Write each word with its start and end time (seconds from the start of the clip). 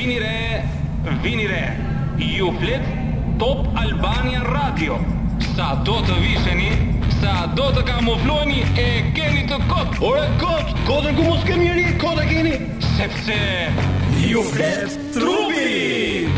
vini 0.00 0.18
re, 0.18 0.62
vini 1.22 1.46
re. 1.46 1.72
Ju 2.18 2.50
flet 2.60 2.80
Top 3.38 3.66
Albania 3.76 4.42
Radio. 4.46 4.96
Sa 5.56 5.72
do 5.86 5.96
të 6.06 6.16
visheni, 6.22 6.68
sa 7.18 7.46
do 7.58 7.70
të 7.74 7.82
kamufloheni 7.88 8.60
e 8.78 8.84
keni 9.16 9.42
të 9.50 9.58
kot. 9.70 9.96
Ore 10.06 10.28
kot, 10.40 10.70
kotën 10.86 11.16
ku 11.16 11.24
mos 11.26 11.42
kemi 11.48 11.66
njerë, 11.66 11.84
kotë 12.02 12.26
keni 12.30 12.52
sepse 12.94 13.38
ju 14.28 14.42
flet 14.52 14.94
trupi. 15.16 16.28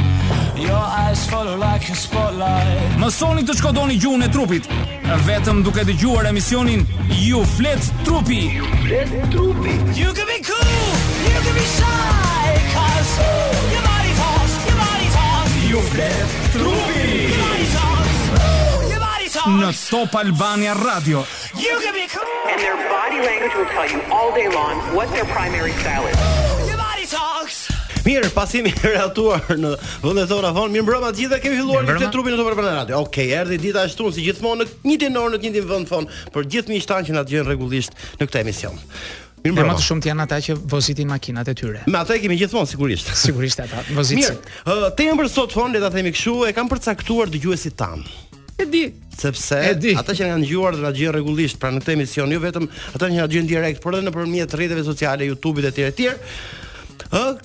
Your 0.56 0.80
eyes 1.02 1.24
follow 1.26 1.56
like 1.56 1.88
a 1.88 1.94
spotlight 1.96 2.98
Mësoni 3.00 3.46
të 3.48 3.54
shkodoni 3.58 3.96
gjuhën 3.96 4.26
e 4.26 4.28
trupit 4.28 4.66
Vetëm 5.24 5.62
duke 5.64 5.86
të 5.88 5.94
gjuar 6.02 6.28
emisionin 6.28 6.84
You 7.16 7.40
flet 7.56 7.88
trupi 8.04 8.42
Ju 8.60 8.68
flet 8.84 9.14
trupi 9.32 9.78
You 9.96 10.12
can 10.12 10.28
be 10.28 10.36
cool 10.44 10.96
You 11.24 11.36
can 11.40 11.52
be 11.56 11.64
shy 11.74 12.09
në 19.50 19.70
Top 19.90 20.14
Albania 20.14 20.74
Radio. 20.74 21.18
You 21.58 21.72
can 21.82 21.92
be 21.92 22.06
cool. 22.08 22.30
And 22.50 22.60
their 22.62 22.76
body 22.90 23.18
language 23.28 23.54
will 23.58 23.66
tell 23.76 23.88
you 23.92 24.00
all 24.12 24.32
day 24.32 24.48
long 24.48 24.80
what 24.96 25.08
their 25.10 25.24
primary 25.26 25.72
style 25.80 26.06
is. 26.10 26.18
Mirë, 28.00 28.30
pasi 28.32 28.62
mi 28.64 28.70
rehatuar 28.80 29.42
në 29.60 29.74
vendet 30.00 30.30
tona 30.30 30.50
von. 30.56 30.70
Mirë 30.72 31.00
të 31.04 31.10
gjithë, 31.18 31.38
kemi 31.44 31.58
filluar 31.60 31.84
me 31.84 32.08
trupin 32.10 32.34
e 32.34 32.38
Top 32.40 32.48
Albania 32.52 32.76
Radio. 32.80 33.02
Okej, 33.04 33.26
okay, 33.28 33.34
erdhi 33.36 33.58
dita 33.66 33.84
ashtu 33.84 34.10
si 34.16 34.24
gjithmonë 34.24 34.64
në 34.64 34.86
një 34.88 34.92
ditë 35.02 35.10
në 35.14 35.24
orë 35.26 35.36
në 35.36 35.50
një 35.58 35.64
vend 35.72 35.90
von 35.92 36.08
për 36.34 36.48
gjithë 36.54 36.74
miqtan 36.78 37.10
që 37.10 37.18
na 37.18 37.26
dëgjojnë 37.26 37.50
rregullisht 37.50 37.98
në 38.22 38.30
këtë 38.30 38.44
emision. 38.46 38.80
Mirë, 39.44 39.64
më 39.70 39.74
të 39.78 39.84
shumë 39.86 40.08
janë 40.10 40.24
ata 40.26 40.38
që 40.44 40.56
vozitin 40.68 41.08
makinat 41.08 41.48
e 41.48 41.54
tyre. 41.56 41.82
Me 41.88 42.00
ata 42.00 42.16
e 42.16 42.20
kemi 42.20 42.36
gjithmonë 42.40 42.68
sigurisht. 42.68 43.12
sigurisht 43.24 43.62
ata 43.64 43.82
vozitin. 43.96 44.36
Mirë, 44.36 44.56
uh, 44.66 44.88
temën 44.98 45.16
për 45.20 45.30
sot 45.32 45.54
fon 45.56 45.72
le 45.74 45.80
ta 45.82 45.88
themi 45.94 46.12
kështu, 46.14 46.34
e 46.50 46.54
kam 46.56 46.68
përcaktuar 46.70 47.32
dëgjuesit 47.32 47.76
tan. 47.80 48.04
E 48.60 48.66
di. 48.68 48.84
Sepse 49.20 49.60
e 49.70 49.72
di. 49.80 49.94
ata 49.96 50.12
që 50.16 50.28
kanë 50.28 50.44
dëgjuar 50.44 50.76
dhe 50.76 50.82
na 50.84 50.92
gjejnë 50.96 51.14
rregullisht 51.16 51.60
pra 51.60 51.72
në 51.72 51.80
këtë 51.82 51.96
emision, 51.96 52.34
jo 52.36 52.40
vetëm 52.44 52.68
ata 52.96 53.06
që 53.08 53.12
na 53.22 53.28
gjejnë 53.32 53.50
direkt, 53.54 53.82
por 53.84 53.96
edhe 53.96 54.04
nëpërmjet 54.10 54.58
rrjeteve 54.58 54.84
sociale, 54.86 55.28
YouTube-it 55.30 55.70
etj 55.72 55.86
etj. 55.88 56.10
Ë, 56.10 56.18
uh, 57.16 57.40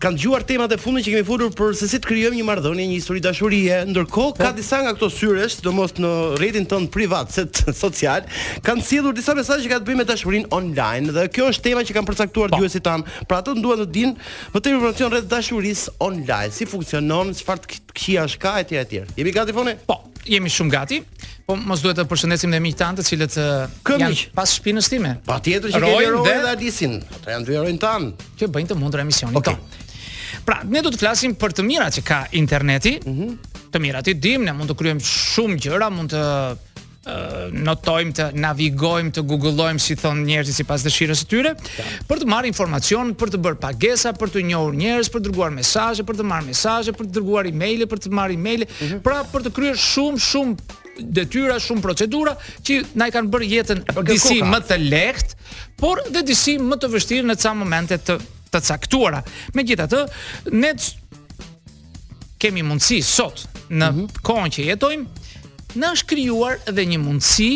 kanë 0.00 0.16
dëgjuar 0.16 0.44
temat 0.48 0.72
e 0.72 0.78
fundit 0.80 1.04
që 1.04 1.12
kemi 1.12 1.26
folur 1.28 1.50
për 1.56 1.74
se 1.76 1.86
si 1.90 1.98
të 2.00 2.08
krijojmë 2.08 2.38
një 2.40 2.44
marrëdhënie, 2.48 2.86
një 2.88 2.94
histori 2.96 3.20
dashurie, 3.22 3.74
ndërkohë 3.90 4.32
po. 4.32 4.38
ka 4.40 4.48
disa 4.56 4.78
nga 4.82 4.94
këto 4.96 5.08
syre, 5.12 5.44
sidomos 5.52 5.92
në 6.00 6.10
rrjetin 6.40 6.64
tonë 6.70 6.86
privat, 6.94 7.28
se 7.34 7.44
social, 7.82 8.24
kanë 8.64 8.84
sjellur 8.86 9.14
disa 9.16 9.34
mesazhe 9.36 9.66
që 9.66 9.72
kanë 9.74 9.82
të 9.84 9.88
bëjnë 9.90 10.00
me 10.02 10.06
dashurinë 10.08 10.48
online 10.56 11.12
dhe 11.18 11.26
kjo 11.34 11.50
është 11.52 11.66
tema 11.68 11.82
që 11.84 11.96
kanë 11.98 12.10
përcaktuar 12.12 12.54
po. 12.54 12.60
gjuesit 12.62 12.84
tan. 12.86 13.04
Pra 13.28 13.42
ato 13.44 13.52
duan 13.54 13.82
të 13.84 13.90
dinë 13.98 14.14
më 14.14 14.54
tepër 14.54 14.78
informacion 14.78 15.12
rreth 15.12 15.28
dashurisë 15.34 15.94
online, 16.08 16.52
si 16.56 16.66
funksionon, 16.72 17.34
çfarë 17.42 17.80
kia 17.92 18.24
është 18.30 18.40
ka 18.46 18.54
etj 18.64 18.80
etj. 18.80 18.96
Jemi 19.20 19.36
gati 19.36 19.52
fone? 19.58 19.76
Po, 19.90 19.98
jemi 20.24 20.48
shumë 20.50 20.74
gati. 20.78 21.02
Po 21.44 21.56
mos 21.58 21.82
duhet 21.84 21.98
të 22.00 22.06
përshëndesim 22.08 22.54
dhe 22.56 22.60
miqtan 22.64 22.94
të 22.96 23.04
cilët 23.10 23.36
janë 23.36 24.10
pas 24.38 24.48
shpinës 24.56 24.88
time. 24.94 25.12
Patjetër 25.28 25.74
që 25.76 25.82
kemi 25.84 26.10
rolin 26.16 26.40
dhe 26.40 26.50
Alisin. 26.54 26.96
Ata 27.18 27.34
janë 27.36 27.48
dy 27.50 27.58
rolin 27.58 27.82
tan. 27.82 28.12
Kë 28.38 28.48
bëjnë 28.54 28.70
të 28.70 28.78
mundra 28.78 29.02
emisionin 29.04 29.36
okay. 29.36 29.56
tonë. 29.58 29.88
Pra, 30.44 30.60
ne 30.64 30.80
do 30.84 30.92
të 30.92 31.00
flasim 31.02 31.34
për 31.38 31.54
të 31.58 31.64
mirat 31.66 31.96
që 31.98 32.06
ka 32.10 32.22
interneti. 32.42 32.98
Mhm. 33.04 33.22
Mm 33.22 33.46
të 33.70 33.78
mirat 33.78 34.08
i 34.10 34.16
dim, 34.18 34.42
ne 34.42 34.50
mund 34.50 34.66
të 34.72 34.74
kryejm 34.80 34.98
shumë 35.06 35.56
gjëra, 35.62 35.92
mund 35.94 36.10
të 36.10 36.22
notojmë 37.54 38.14
të 38.18 38.24
navigojmë 38.42 39.12
të 39.14 39.22
googullojmë 39.30 39.78
si 39.84 39.94
thon 40.00 40.24
njerëzit 40.26 40.56
sipas 40.58 40.82
dëshirës 40.82 41.20
së 41.22 41.28
tyre 41.30 41.52
ja. 41.76 41.84
për 42.08 42.22
të 42.24 42.28
marrë 42.32 42.50
informacion, 42.50 43.12
për 43.14 43.30
të 43.36 43.40
bërë 43.44 43.60
pagesa, 43.62 44.10
për 44.18 44.32
të 44.34 44.42
njohur 44.48 44.74
njerëz, 44.76 45.12
për 45.14 45.22
të 45.22 45.28
dërguar 45.28 45.54
mesazhe, 45.60 46.04
për 46.08 46.18
të 46.18 46.26
marrë 46.32 46.48
mesazhe, 46.50 46.96
për 46.98 47.06
të 47.08 47.14
dërguar 47.20 47.48
email, 47.52 47.86
për 47.94 48.02
të 48.08 48.12
marrë 48.18 48.36
email, 48.40 48.66
uh 48.66 48.82
mhm. 48.88 48.98
pra 49.06 49.20
për 49.36 49.46
të 49.46 49.54
kryer 49.60 49.78
shumë 49.86 50.24
shumë 50.26 51.06
detyra, 51.20 51.60
shumë 51.68 51.86
procedura 51.86 52.34
që 52.66 52.80
na 52.98 53.06
i 53.10 53.14
kanë 53.14 53.30
bërë 53.36 53.52
jetën 53.54 53.84
disi 54.10 54.40
koka. 54.40 54.50
më 54.50 54.62
të 54.66 54.80
lehtë, 54.82 55.40
por 55.78 56.02
dhe 56.10 56.26
disi 56.26 56.58
më 56.66 56.82
të 56.82 56.90
vështirë 56.98 57.30
në 57.30 57.38
ca 57.46 57.54
momente 57.62 58.02
të 58.10 58.18
të 58.50 58.60
caktuara. 58.66 59.22
Megjithatë, 59.54 60.00
ne 60.60 60.72
kemi 62.40 62.62
mundësi 62.64 63.00
sot 63.04 63.44
në 63.70 63.90
mm 63.90 63.96
-hmm. 63.96 64.22
kohën 64.26 64.50
që 64.56 64.62
jetojmë, 64.70 65.06
na 65.80 65.92
është 65.94 66.06
krijuar 66.10 66.56
edhe 66.68 66.84
një 66.90 66.98
mundësi 67.04 67.50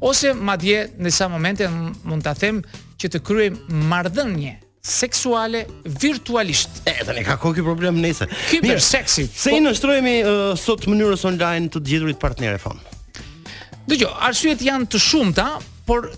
ose 0.00 0.34
madje 0.34 0.88
në 0.98 1.10
sa 1.10 1.28
momente 1.28 1.68
mund 2.04 2.24
ta 2.24 2.34
them 2.34 2.62
që 2.98 3.06
të 3.12 3.18
kryejmë 3.22 3.58
marrëdhënie 3.92 4.54
seksuale 4.84 5.66
virtualisht. 6.00 6.82
E, 6.82 6.96
dhe 7.06 7.14
ne 7.14 7.22
ka 7.22 7.36
kohë 7.38 7.60
kjo 7.60 7.62
problem 7.66 8.00
nese. 8.02 8.26
Kiber 8.50 8.80
seksi. 8.82 9.28
Se 9.30 9.52
po... 9.52 9.56
i 9.56 9.60
nështrojemi 9.62 10.14
uh, 10.26 10.40
sot 10.58 10.88
mënyrës 10.90 11.22
online 11.30 11.68
të 11.70 11.82
gjithurit 11.86 12.18
partnere, 12.18 12.58
fam? 12.58 12.80
Dhe 13.86 14.00
arsyet 14.26 14.62
janë 14.66 14.88
të 14.90 15.00
shumë 15.04 15.34
ta, 15.36 15.46
por 15.86 16.08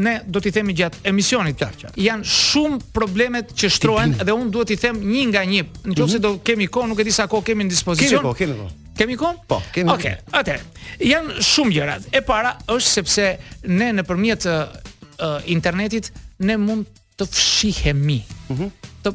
ne 0.00 0.14
do 0.30 0.38
t'i 0.40 0.52
themi 0.54 0.72
gjatë 0.78 1.02
emisionit 1.12 1.58
të 1.60 1.66
arqa. 1.66 1.90
Janë 2.00 2.24
shumë 2.28 2.78
problemet 2.96 3.52
që 3.58 3.70
shtrojnë 3.76 4.24
dhe 4.24 4.36
unë 4.36 4.52
duhet 4.54 4.70
t'i 4.72 4.78
them 4.80 5.00
një 5.04 5.24
nga 5.32 5.42
një. 5.50 5.62
Në 5.66 5.96
qëse 5.98 6.06
mm 6.06 6.14
-hmm. 6.14 6.22
do 6.24 6.30
kemi 6.44 6.70
kohë, 6.72 6.88
nuk 6.94 7.02
e 7.04 7.06
disa 7.10 7.26
kohë 7.28 7.46
kemi 7.50 7.64
në 7.68 7.74
dispozicion. 7.74 8.22
Kemi 8.24 8.30
kohë, 8.30 8.38
kemi 8.38 8.56
kohë. 8.62 8.96
Kemi 9.02 9.16
kohë? 9.20 9.36
Po, 9.50 9.58
kemi 9.74 9.88
kohë. 9.90 9.98
Oke, 9.98 10.38
atër. 10.40 10.60
Janë 11.04 11.36
shumë 11.50 11.72
gjërat. 11.76 12.08
E 12.12 12.20
para, 12.24 12.54
sepse 12.78 13.36
Ne 13.68 13.90
nëpërmjet 13.98 14.46
uh, 14.48 15.36
internetit 15.46 16.12
ne 16.38 16.56
mund 16.56 16.86
të 17.20 17.28
fshihemi. 17.34 18.22
Ëh. 18.48 18.54
Mm 18.54 18.72
të 19.00 19.14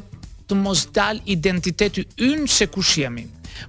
të 0.50 0.56
mos 0.58 0.80
dal 0.94 1.18
identiteti 1.30 2.02
ynë 2.22 2.46
se 2.50 2.66
kush 2.70 2.98
jemi. 3.02 3.22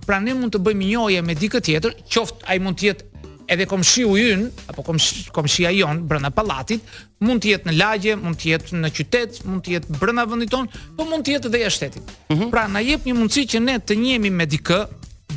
Pra 0.06 0.18
ne 0.22 0.34
mund 0.38 0.54
të 0.54 0.60
bëjmë 0.66 0.88
njohje 0.92 1.22
me 1.26 1.36
dikë 1.38 1.62
tjetër, 1.66 1.94
qoftë 2.10 2.46
ai 2.54 2.58
mund 2.62 2.78
të 2.78 2.86
jetë 2.86 3.32
edhe 3.54 3.66
komshiu 3.70 4.12
yn 4.22 4.42
apo 4.70 4.84
komsh 4.86 5.28
komshia 5.34 5.72
jon 5.74 6.04
brenda 6.10 6.30
pallatit, 6.36 6.84
mund 7.26 7.42
të 7.42 7.52
jetë 7.54 7.70
në 7.72 7.76
lagje, 7.80 8.18
mund 8.22 8.38
të 8.38 8.52
jetë 8.52 8.82
në 8.84 8.92
qytet, 9.00 9.40
mund 9.50 9.66
të 9.66 9.76
jetë 9.78 9.98
brenda 9.98 10.28
vendit 10.30 10.52
ton, 10.54 10.70
po 10.98 11.06
mund 11.10 11.26
të 11.26 11.38
jetë 11.38 11.52
edhe 11.52 11.64
jashtë 11.64 11.78
shtetit. 11.82 12.14
Mm 12.30 12.36
-hmm. 12.36 12.52
Pra 12.54 12.68
na 12.68 12.80
jep 12.86 13.06
një 13.10 13.18
mundësi 13.22 13.46
që 13.54 13.64
ne 13.70 13.78
të 13.88 13.98
njemi 14.06 14.30
me 14.30 14.46
dikë 14.54 14.80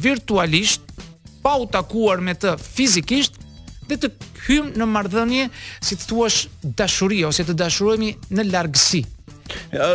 virtualisht 0.00 0.84
pa 1.42 1.56
u 1.56 1.64
takuar 1.66 2.20
me 2.20 2.34
të 2.36 2.56
fizikisht 2.76 3.38
dhe 3.92 3.98
të 4.06 4.10
hym 4.46 4.70
në 4.78 4.86
marrëdhënie 4.94 5.46
si 5.86 5.98
të 5.98 6.08
thuash 6.10 6.40
dashuri 6.82 7.22
ose 7.30 7.46
të 7.48 7.56
dashurohemi 7.62 8.12
në 8.38 8.46
largësi 8.52 9.02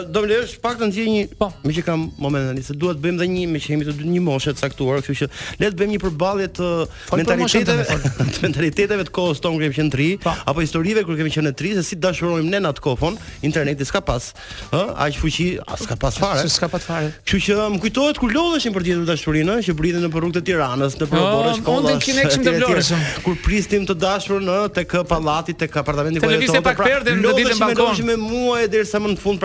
do 0.09 0.19
më 0.23 0.27
lesh 0.31 0.55
pak 0.61 0.79
të 0.79 0.87
nxjerr 0.89 1.09
një, 1.11 1.23
po, 1.39 1.49
më 1.65 1.73
që 1.77 1.83
kam 1.85 2.05
moment 2.21 2.47
tani 2.51 2.63
se 2.65 2.75
duhet 2.79 2.99
bëjmë 3.03 3.19
edhe 3.21 3.27
një 3.33 3.45
me 3.51 3.61
që 3.61 3.73
jemi 3.73 3.87
të 3.87 4.07
një 4.09 4.21
moshë 4.25 4.53
të 4.57 4.63
caktuar, 4.65 5.01
kështu 5.03 5.15
që 5.21 5.29
le 5.61 5.69
të 5.71 5.81
bëjmë 5.81 5.93
një 5.95 6.01
përballje 6.03 6.47
të 6.57 6.69
mentaliteteve, 7.19 7.97
të 8.35 8.45
mentaliteteve 8.45 9.07
të 9.09 9.13
kohës 9.15 9.43
tonë 9.43 9.57
kur 9.57 9.65
kemi 9.65 9.77
qenë 9.79 9.93
tri, 9.95 10.07
po. 10.23 10.33
apo 10.51 10.63
historive 10.65 11.03
kur 11.07 11.19
kemi 11.19 11.33
qenë 11.35 11.53
tri, 11.59 11.73
se 11.77 11.83
si 11.89 11.99
dashurojmë 12.01 12.49
ne 12.53 12.61
natë 12.65 12.83
kohën, 12.85 13.19
interneti 13.49 13.87
s'ka 13.89 14.01
pas, 14.07 14.29
ë, 14.73 14.81
aq 15.05 15.19
fuqi, 15.21 15.47
s'ka 15.83 15.97
pas 16.05 16.17
fare. 16.23 16.45
S'ka 16.55 16.69
pas 16.71 16.83
fare. 16.87 17.11
Kështu 17.25 17.51
që 17.51 17.69
më 17.75 17.81
kujtohet 17.85 18.19
kur 18.21 18.33
lodheshin 18.35 18.75
për 18.75 18.87
gjetur 18.89 19.05
dashurinë, 19.11 19.59
që 19.67 19.75
britën 19.77 20.05
në 20.05 20.11
rrugët 20.15 20.39
e 20.41 20.45
Tiranës, 20.45 20.95
në 20.99 21.07
përbotë 21.11 21.51
ah, 21.51 21.55
shkollash. 21.61 22.93
Kur 23.25 23.35
pristim 23.43 23.85
të 23.87 23.95
dashur 23.99 24.41
në 24.43 24.55
tek 24.75 24.93
pallati, 25.09 25.55
tek 25.57 25.73
apartamenti 25.81 26.19
ku 26.21 26.27
jetojmë. 26.27 26.35
Televizion 26.37 26.65
pak 26.65 26.77
pra, 26.77 26.89
perdem 26.91 27.17
në 27.23 27.31
ditën 27.37 27.59
balkon. 27.61 27.77
Lodheshin 27.81 28.09
me 28.09 28.15
mua 28.21 28.65
derisa 28.69 28.99
më 29.01 29.11
në 29.13 29.17
fund 29.23 29.39
pra, 29.41 29.44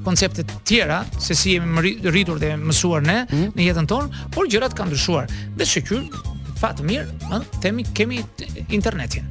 koncepte 0.05 0.43
të 0.43 0.57
tjera 0.69 0.99
se 1.25 1.33
si 1.35 1.55
jemi 1.55 1.95
rritur 2.09 2.39
dhe 2.39 2.53
mësuar 2.67 3.01
ne 3.01 3.17
mm 3.23 3.27
-hmm. 3.31 3.51
në 3.57 3.61
jetën 3.69 3.87
tonë, 3.91 4.31
por 4.35 4.45
gjërat 4.51 4.73
kanë 4.77 4.89
ndryshuar. 4.91 5.25
Dhe 5.57 5.65
shekyr, 5.73 6.03
fat 6.61 6.77
mirë, 6.87 7.07
ë, 7.35 7.39
themi 7.61 7.83
kemi 7.93 8.21
internetin. 8.69 9.23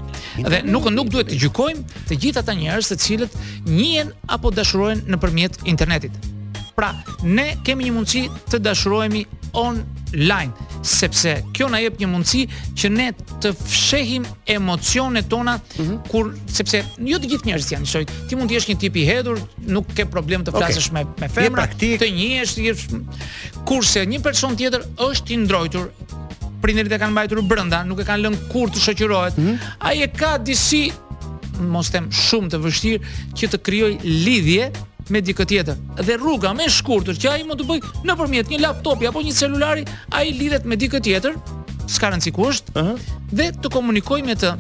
Dhe 0.51 0.59
nuk 0.73 0.91
nuk 0.91 1.09
duhet 1.13 1.29
të 1.33 1.37
gjykojmë 1.45 1.83
të 2.09 2.15
gjithë 2.23 2.41
ata 2.43 2.53
njerëz 2.63 2.87
të 2.93 2.97
cilët 3.05 3.33
njihen 3.77 4.09
apo 4.35 4.51
dashurohen 4.51 4.99
nëpërmjet 5.13 5.55
internetit. 5.65 6.13
Pra, 6.77 6.91
ne 7.23 7.55
kemi 7.65 7.85
një 7.87 7.93
mundësi 7.97 8.23
të 8.51 8.57
dashurohemi 8.67 9.23
on 9.53 9.77
line, 10.17 10.53
sepse 10.85 11.37
kjo 11.55 11.69
na 11.73 11.81
jep 11.83 11.99
një 11.99 12.09
mundësi 12.13 12.45
që 12.79 12.91
ne 12.95 13.09
të 13.45 13.53
fshehim 13.59 14.27
emocionet 14.55 15.29
tona 15.31 15.57
mm 15.57 15.63
-hmm. 15.85 16.09
kur 16.09 16.33
sepse 16.47 16.83
jo 17.11 17.19
të 17.19 17.31
gjithë 17.33 17.49
njerëzit 17.51 17.73
janë 17.77 17.87
shoj. 17.93 18.05
Ti 18.29 18.37
mund 18.37 18.51
të 18.51 18.55
jesh 18.55 18.69
një 18.71 18.79
tip 18.85 18.97
i 18.97 19.05
hedhur, 19.09 19.39
nuk 19.67 19.87
ke 19.95 20.05
problem 20.07 20.45
të 20.45 20.51
flasësh 20.55 20.91
okay. 20.91 21.05
me 21.05 21.11
me 21.21 21.29
femra, 21.29 21.63
praktik... 21.67 22.01
të 22.01 22.11
njihesh, 22.15 22.57
jesh 22.59 22.89
kurse 23.67 24.05
një 24.07 24.21
person 24.23 24.57
tjetër 24.57 24.83
është 24.97 25.33
i 25.35 25.37
ndrojtur, 25.37 25.89
prindërit 26.63 26.93
e 26.93 26.99
kanë 26.99 27.13
mbajtur 27.13 27.43
brenda, 27.43 27.85
nuk 27.85 28.01
e 28.01 28.05
kanë 28.05 28.25
lënë 28.25 28.49
kur 28.53 28.69
të 28.71 28.79
shoqërohet. 28.79 29.37
Mm 29.39 29.47
-hmm. 29.47 29.59
Ai 29.81 30.03
e 30.03 30.07
ka 30.09 30.39
disi 30.39 30.93
mos 31.61 31.91
them 31.91 32.09
shumë 32.11 32.49
të 32.51 32.59
vështirë 32.65 33.01
që 33.37 33.47
të 33.51 33.59
krijoj 33.63 33.99
lidhje 34.05 34.71
me 35.13 35.21
dikë 35.23 35.45
tjetër. 35.51 35.79
Dhe 36.01 36.17
rruga 36.19 36.53
më 36.57 36.67
e 36.69 36.73
shkurtër 36.73 37.19
që 37.21 37.33
ai 37.35 37.45
mund 37.45 37.61
të 37.61 37.67
bëj 37.69 37.81
nëpërmjet 38.09 38.53
një 38.53 38.61
laptopi 38.63 39.09
apo 39.09 39.23
një 39.25 39.35
celulari, 39.37 39.85
ai 40.17 40.31
lidhet 40.33 40.65
me 40.65 40.79
dikë 40.81 41.01
tjetër, 41.05 41.37
s'ka 41.91 42.11
rëndësi 42.15 42.33
ku 42.37 42.47
është, 42.49 42.75
uh 42.75 42.83
-huh. 42.83 42.99
dhe 43.33 43.51
të 43.53 43.69
komunikoj 43.73 44.21
me 44.23 44.35
të 44.35 44.55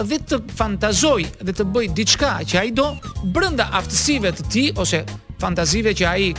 dhe 0.00 0.18
të 0.18 0.36
fantazoj 0.56 1.22
dhe 1.44 1.52
të 1.52 1.64
bëj 1.74 1.86
diçka 1.96 2.40
që 2.48 2.58
ai 2.58 2.70
do 2.72 2.86
brenda 3.24 3.68
aftësive 3.72 4.32
të 4.32 4.42
tij 4.52 4.72
ose 4.78 5.04
fantazive 5.40 5.92
që 5.94 6.04
ai 6.08 6.34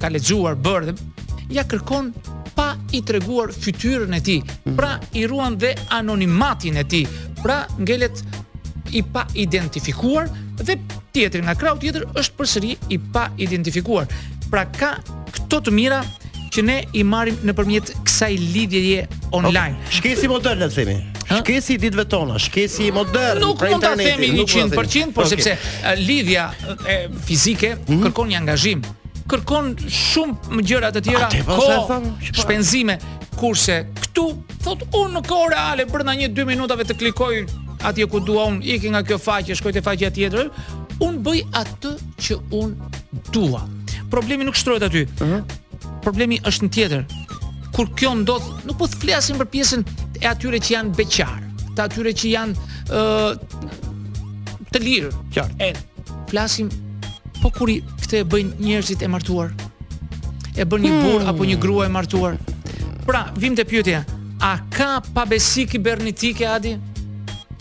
ka 0.00 0.08
lexuar 0.10 0.54
bërë 0.56 0.92
ja 1.50 1.62
kërkon 1.64 2.12
pa 2.54 2.76
i 2.92 3.00
treguar 3.02 3.48
fytyrën 3.52 4.12
e 4.12 4.20
tij. 4.20 4.42
Mhm. 4.44 4.74
Pra 4.76 4.98
i 5.12 5.26
ruan 5.26 5.56
dhe 5.58 5.74
anonimatin 5.88 6.76
e 6.76 6.84
tij. 6.84 7.06
Pra 7.42 7.66
ngelet 7.78 8.22
i 8.90 9.02
pa 9.02 9.24
identifikuar 9.34 10.28
dhe 10.66 10.76
tjetri 11.12 11.42
nga 11.44 11.54
krau 11.58 11.76
tjetër 11.80 12.06
është 12.16 12.36
përsëri 12.38 12.74
i 12.94 12.98
pa 13.12 13.28
identifikuar. 13.42 14.08
Pra 14.50 14.64
ka 14.74 14.96
këto 15.34 15.60
të 15.68 15.74
mira 15.74 16.00
që 16.50 16.64
ne 16.66 16.76
i 16.98 17.04
marrim 17.06 17.36
nëpërmjet 17.46 17.92
kësaj 18.08 18.32
lidhjeje 18.54 19.04
online. 19.34 19.76
Okay. 19.86 19.98
Shkesi 20.00 20.30
modern 20.30 20.62
le 20.64 20.68
të 20.72 20.78
themi. 20.78 20.96
Shkesi 21.30 21.76
ditëve 21.78 22.04
tona, 22.10 22.40
shkesi 22.42 22.88
modern 22.94 23.38
nuk 23.44 23.58
prej 23.60 23.76
internetit. 23.76 24.16
Nuk 24.34 24.50
mund 24.56 24.72
ta 24.74 24.74
themi 24.74 24.80
100%, 24.82 25.12
okay. 25.12 25.12
por 25.14 25.28
sepse 25.30 25.54
lidhja 26.00 26.48
e 26.90 26.96
fizike 27.28 27.74
mm 27.74 27.84
-hmm. 27.84 28.02
kërkon 28.08 28.28
një 28.32 28.36
angazhim, 28.40 28.82
kërkon 29.30 29.68
shumë 29.88 30.50
më 30.56 30.62
gjëra 30.68 30.88
të 30.92 31.00
tjera, 31.06 31.28
po, 31.46 31.54
kohë, 31.54 31.78
po? 31.86 32.00
shpenzime, 32.40 32.98
kurse 33.38 33.76
këtu 34.00 34.24
thotë 34.64 34.84
unë 34.98 35.14
në 35.14 35.22
kohë 35.28 35.50
reale 35.54 35.86
brenda 35.86 36.12
një 36.18 36.32
2 36.34 36.44
minutave 36.46 36.82
të 36.84 36.96
klikoj 36.98 37.46
atje 37.82 38.06
ku 38.06 38.20
dua 38.20 38.44
unë, 38.50 38.60
iki 38.62 38.88
nga 38.90 39.02
kjo 39.02 39.18
faqe, 39.18 39.54
shkoj 39.54 39.72
te 39.72 39.82
faqja 39.82 40.10
tjetër, 40.10 40.50
Unë 41.00 41.20
bëj 41.24 41.40
atë 41.56 41.92
që 42.20 42.36
unë 42.56 42.90
dua. 43.32 43.62
Problemi 44.12 44.44
nuk 44.44 44.56
shtrohet 44.58 44.82
aty. 44.86 45.04
Uh 45.04 45.08
-huh. 45.18 45.42
Problemi 46.04 46.38
është 46.46 46.64
në 46.66 46.70
tjetër. 46.74 47.04
Kur 47.76 47.86
kjo 47.96 48.14
ndodh, 48.14 48.46
nuk 48.66 48.78
po 48.78 48.86
të 48.86 48.98
flasim 49.00 49.38
për 49.38 49.48
pjesën 49.54 49.82
e 50.20 50.26
atyre 50.28 50.58
që 50.58 50.70
janë 50.74 50.90
beqar, 50.96 51.38
të 51.76 51.80
atyre 51.82 52.12
që 52.12 52.26
janë 52.28 52.54
ë 52.88 52.96
uh, 52.98 53.38
të 54.72 54.78
lirë, 54.80 55.10
qartë. 55.34 55.54
E 55.66 55.74
flasim 56.30 56.68
po 57.42 57.50
kur 57.50 57.70
këtë 58.02 58.16
e 58.18 58.24
bëjnë 58.24 58.52
njerëzit 58.58 59.02
e 59.02 59.08
martuar 59.08 59.48
e 60.56 60.62
bën 60.64 60.80
një 60.82 60.90
burr 61.02 61.20
hmm. 61.22 61.28
apo 61.30 61.42
një 61.44 61.58
grua 61.62 61.86
e 61.86 61.88
martuar. 61.88 62.36
Pra, 63.06 63.32
vim 63.36 63.54
te 63.56 63.64
pyetja, 63.64 64.04
a 64.40 64.58
ka 64.76 65.00
pabesi 65.14 65.66
kibernetike 65.66 66.46
Adi? 66.48 66.76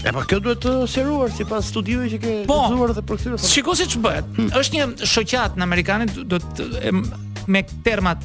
E 0.04 0.12
pa 0.16 0.22
po, 0.22 0.28
kjo 0.32 0.38
duhet 0.40 0.62
të 0.64 0.72
seruar 0.88 1.32
si 1.36 1.44
pas 1.48 1.66
studiove 1.68 2.08
që 2.14 2.20
ke 2.24 2.34
po, 2.48 2.56
zuar 2.72 2.94
dhe 2.96 3.02
për 3.04 3.18
këtyre 3.20 3.38
Po, 3.40 3.48
shiko 3.52 3.74
si 3.76 3.88
që 3.92 4.00
bëhet 4.04 4.28
hmm. 4.38 4.52
është 4.62 4.78
një 4.78 4.86
shoqat 5.12 5.58
në 5.60 5.66
Amerikanit, 5.66 6.14
do 6.32 6.40
të, 6.40 6.92
Me 7.52 7.62
termat 7.84 8.22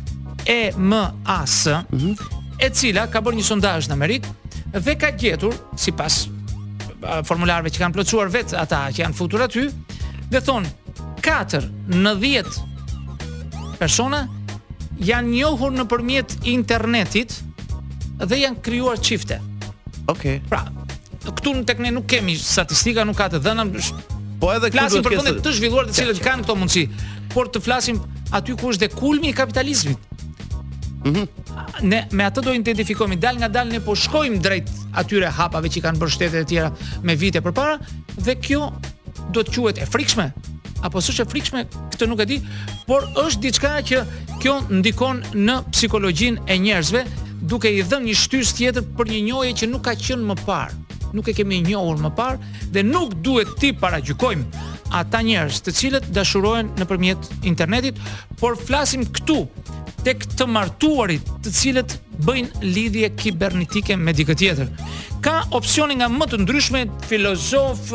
E-M-A-S 0.47 1.67
mm 1.67 1.99
-hmm. 1.99 2.41
E 2.63 2.69
cila 2.71 3.09
ka 3.11 3.19
bërë 3.25 3.41
një 3.41 3.47
sondajsh 3.49 3.89
në 3.91 3.97
Amerikë 3.99 4.35
Dhe 4.77 4.95
ka 5.01 5.11
gjetur 5.19 5.57
si 5.79 5.91
pas 5.93 6.21
Formularve 7.27 7.69
që 7.71 7.83
kanë 7.83 7.95
plëcuar 7.99 8.31
vetë, 8.33 8.55
Ata 8.61 8.85
që 8.95 9.03
janë 9.03 9.15
futur 9.19 9.43
aty 9.43 9.67
Dhe 10.31 10.41
thonë 10.47 10.71
4 11.25 11.71
në 11.91 12.15
10 12.21 12.61
Persona 13.83 14.23
Janë 15.01 15.29
njohur 15.35 15.73
në 15.75 15.89
përmjet 15.91 16.39
internetit 16.45 17.35
Dhe 18.23 18.39
janë 18.45 18.63
kryuar 18.63 18.97
qifte 19.03 19.41
Okay. 20.05 20.37
Pra, 20.53 20.69
këtu 21.33 21.53
në 21.61 21.65
tek 21.69 21.79
ne 21.81 21.93
nuk 21.95 22.05
kemi 22.11 22.35
statistika, 22.41 23.05
nuk 23.09 23.17
ka 23.21 23.31
të 23.33 23.41
dhëna. 23.45 23.65
Po 24.41 24.51
edhe 24.53 24.71
klasin 24.75 25.05
për 25.05 25.41
të 25.45 25.53
zhvilluar 25.57 25.89
të 25.89 25.97
cilët 25.99 26.21
kanë 26.25 26.45
këto 26.45 26.57
mundësi, 26.59 26.85
por 27.35 27.49
të 27.53 27.63
flasim 27.65 28.01
aty 28.37 28.57
ku 28.59 28.73
është 28.73 28.87
dhe 28.89 28.99
kulmi 28.99 29.31
i 29.33 29.37
kapitalizmit. 29.37 30.11
Mm 31.05 31.27
Ne 31.85 32.05
me 32.17 32.25
atë 32.25 32.43
do 32.45 32.53
identifikojmë 32.55 33.17
dal 33.21 33.37
nga 33.41 33.49
dal 33.51 33.69
ne 33.69 33.81
po 33.83 33.93
shkojmë 33.99 34.39
drejt 34.43 34.71
atyre 34.97 35.29
hapave 35.37 35.69
që 35.71 35.83
kanë 35.85 36.01
bërë 36.01 36.13
shtetet 36.15 36.45
e 36.47 36.49
tjera 36.49 36.71
me 37.05 37.15
vite 37.19 37.43
përpara 37.45 37.77
dhe 38.25 38.35
kjo 38.41 38.71
do 39.35 39.43
të 39.43 39.53
quhet 39.57 39.81
e 39.83 39.87
frikshme 39.91 40.27
apo 40.87 41.01
s'është 41.03 41.25
e 41.25 41.29
frikshme, 41.31 41.63
këtë 41.93 42.09
nuk 42.09 42.21
e 42.21 42.27
di, 42.31 42.41
por 42.89 43.05
është 43.21 43.43
diçka 43.47 43.73
që 43.91 44.01
kjo 44.43 44.55
ndikon 44.71 45.23
në 45.45 45.57
psikologjinë 45.75 46.45
e 46.51 46.59
njerëzve 46.63 47.05
duke 47.53 47.69
i 47.75 47.83
dhënë 47.83 48.09
një 48.09 48.17
shtys 48.23 48.55
tjetër 48.59 48.85
për 48.97 49.13
një 49.15 49.21
njohje 49.31 49.55
që 49.63 49.71
nuk 49.75 49.85
ka 49.89 49.97
qenë 49.97 50.31
më 50.33 50.39
parë 50.45 50.84
nuk 51.15 51.27
e 51.31 51.35
kemi 51.39 51.61
njohur 51.63 52.01
më 52.03 52.11
parë 52.19 52.55
dhe 52.75 52.83
nuk 52.87 53.15
duhet 53.27 53.55
ti 53.63 53.71
paragjykojmë 53.79 54.63
ata 54.99 55.21
njerëz 55.27 55.61
të 55.65 55.75
cilët 55.79 56.11
dashurohen 56.15 56.69
nëpërmjet 56.79 57.29
internetit, 57.51 57.97
por 58.39 58.55
flasim 58.61 59.03
këtu 59.17 59.41
tek 60.05 60.27
të 60.39 60.47
martuarit, 60.55 61.25
të 61.43 61.51
cilët 61.59 61.95
bëjnë 62.27 62.63
lidhje 62.63 63.09
kibernetike 63.19 63.97
me 63.99 64.13
dikë 64.15 64.37
tjetër. 64.43 64.69
Ka 65.25 65.39
opsione 65.57 65.97
nga 65.99 66.11
më 66.13 66.29
të 66.31 66.39
ndryshme 66.45 66.83
filozof, 67.11 67.89